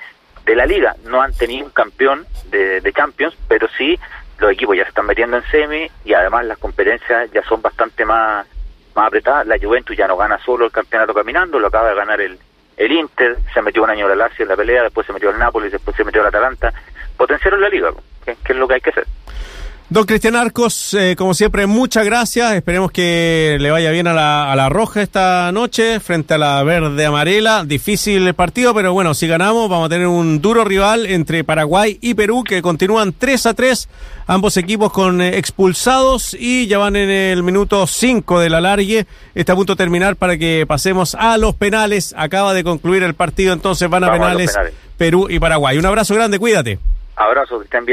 de 0.45 0.55
la 0.55 0.65
liga. 0.65 0.95
No 1.05 1.21
han 1.21 1.33
tenido 1.33 1.65
un 1.65 1.71
campeón 1.71 2.25
de, 2.49 2.81
de 2.81 2.93
Champions, 2.93 3.35
pero 3.47 3.67
sí 3.77 3.99
los 4.39 4.51
equipos 4.51 4.75
ya 4.75 4.83
se 4.83 4.89
están 4.89 5.05
metiendo 5.05 5.37
en 5.37 5.43
semi 5.51 5.91
y 6.05 6.13
además 6.13 6.45
las 6.45 6.57
competencias 6.57 7.29
ya 7.31 7.43
son 7.43 7.61
bastante 7.61 8.05
más 8.05 8.47
más 8.95 9.07
apretada. 9.07 9.43
La 9.43 9.57
Juventus 9.57 9.95
ya 9.95 10.07
no 10.07 10.17
gana 10.17 10.37
solo 10.39 10.65
el 10.65 10.71
campeonato 10.71 11.13
caminando, 11.13 11.59
lo 11.59 11.67
acaba 11.67 11.89
de 11.89 11.95
ganar 11.95 12.21
el, 12.21 12.37
el 12.77 12.91
Inter, 12.93 13.37
se 13.53 13.61
metió 13.61 13.83
un 13.83 13.89
año 13.89 14.07
la 14.07 14.15
Lazio 14.15 14.43
en 14.43 14.49
la 14.49 14.55
pelea, 14.55 14.83
después 14.83 15.05
se 15.05 15.13
metió 15.13 15.29
el 15.29 15.37
Nápoles, 15.37 15.71
después 15.71 15.97
se 15.97 16.03
metió 16.03 16.21
el 16.21 16.27
Atalanta. 16.27 16.73
Potenciaron 17.17 17.61
la 17.61 17.67
liga, 17.67 17.91
que, 18.23 18.31
es 18.31 18.55
lo 18.55 18.67
que 18.67 18.75
hay 18.75 18.81
que 18.81 18.91
hacer. 18.91 19.05
Don 19.91 20.05
Cristian 20.05 20.35
Arcos, 20.35 20.93
eh, 20.93 21.15
como 21.17 21.33
siempre, 21.33 21.65
muchas 21.65 22.05
gracias. 22.05 22.53
Esperemos 22.53 22.91
que 22.91 23.57
le 23.59 23.71
vaya 23.71 23.89
bien 23.89 24.05
a 24.05 24.13
la, 24.13 24.51
a 24.51 24.55
la 24.55 24.69
roja 24.69 25.01
esta 25.01 25.51
noche 25.51 25.99
frente 25.99 26.35
a 26.35 26.37
la 26.37 26.61
verde 26.61 27.07
amarela. 27.07 27.63
Difícil 27.65 28.27
el 28.27 28.35
partido, 28.35 28.75
pero 28.75 28.93
bueno, 28.93 29.15
si 29.15 29.25
ganamos 29.27 29.67
vamos 29.67 29.87
a 29.87 29.89
tener 29.89 30.05
un 30.05 30.41
duro 30.41 30.63
rival 30.63 31.07
entre 31.07 31.43
Paraguay 31.43 31.97
y 32.01 32.13
Perú 32.13 32.43
que 32.43 32.61
continúan 32.61 33.13
3 33.17 33.47
a 33.47 33.55
3, 33.55 33.89
ambos 34.27 34.57
equipos 34.57 34.93
con 34.93 35.21
eh, 35.21 35.39
expulsados 35.39 36.35
y 36.39 36.67
ya 36.67 36.77
van 36.77 36.95
en 36.95 37.09
el 37.09 37.41
minuto 37.41 37.87
5 37.87 38.41
de 38.41 38.49
la 38.51 38.61
largue. 38.61 39.07
Está 39.33 39.53
a 39.53 39.55
punto 39.55 39.73
de 39.73 39.77
terminar 39.77 40.17
para 40.17 40.37
que 40.37 40.65
pasemos 40.67 41.15
a 41.15 41.39
los 41.39 41.55
penales. 41.55 42.13
Acaba 42.15 42.53
de 42.53 42.63
concluir 42.63 43.01
el 43.01 43.15
partido, 43.15 43.53
entonces 43.53 43.89
van 43.89 44.03
a 44.03 44.11
penales, 44.11 44.55
Perú 44.99 45.25
y 45.31 45.39
Paraguay. 45.39 45.79
Un 45.79 45.87
abrazo 45.87 46.13
grande, 46.13 46.37
cuídate. 46.37 46.77
Abrazo, 47.15 47.57
que 47.57 47.65
estén 47.65 47.85
bien. 47.85 47.87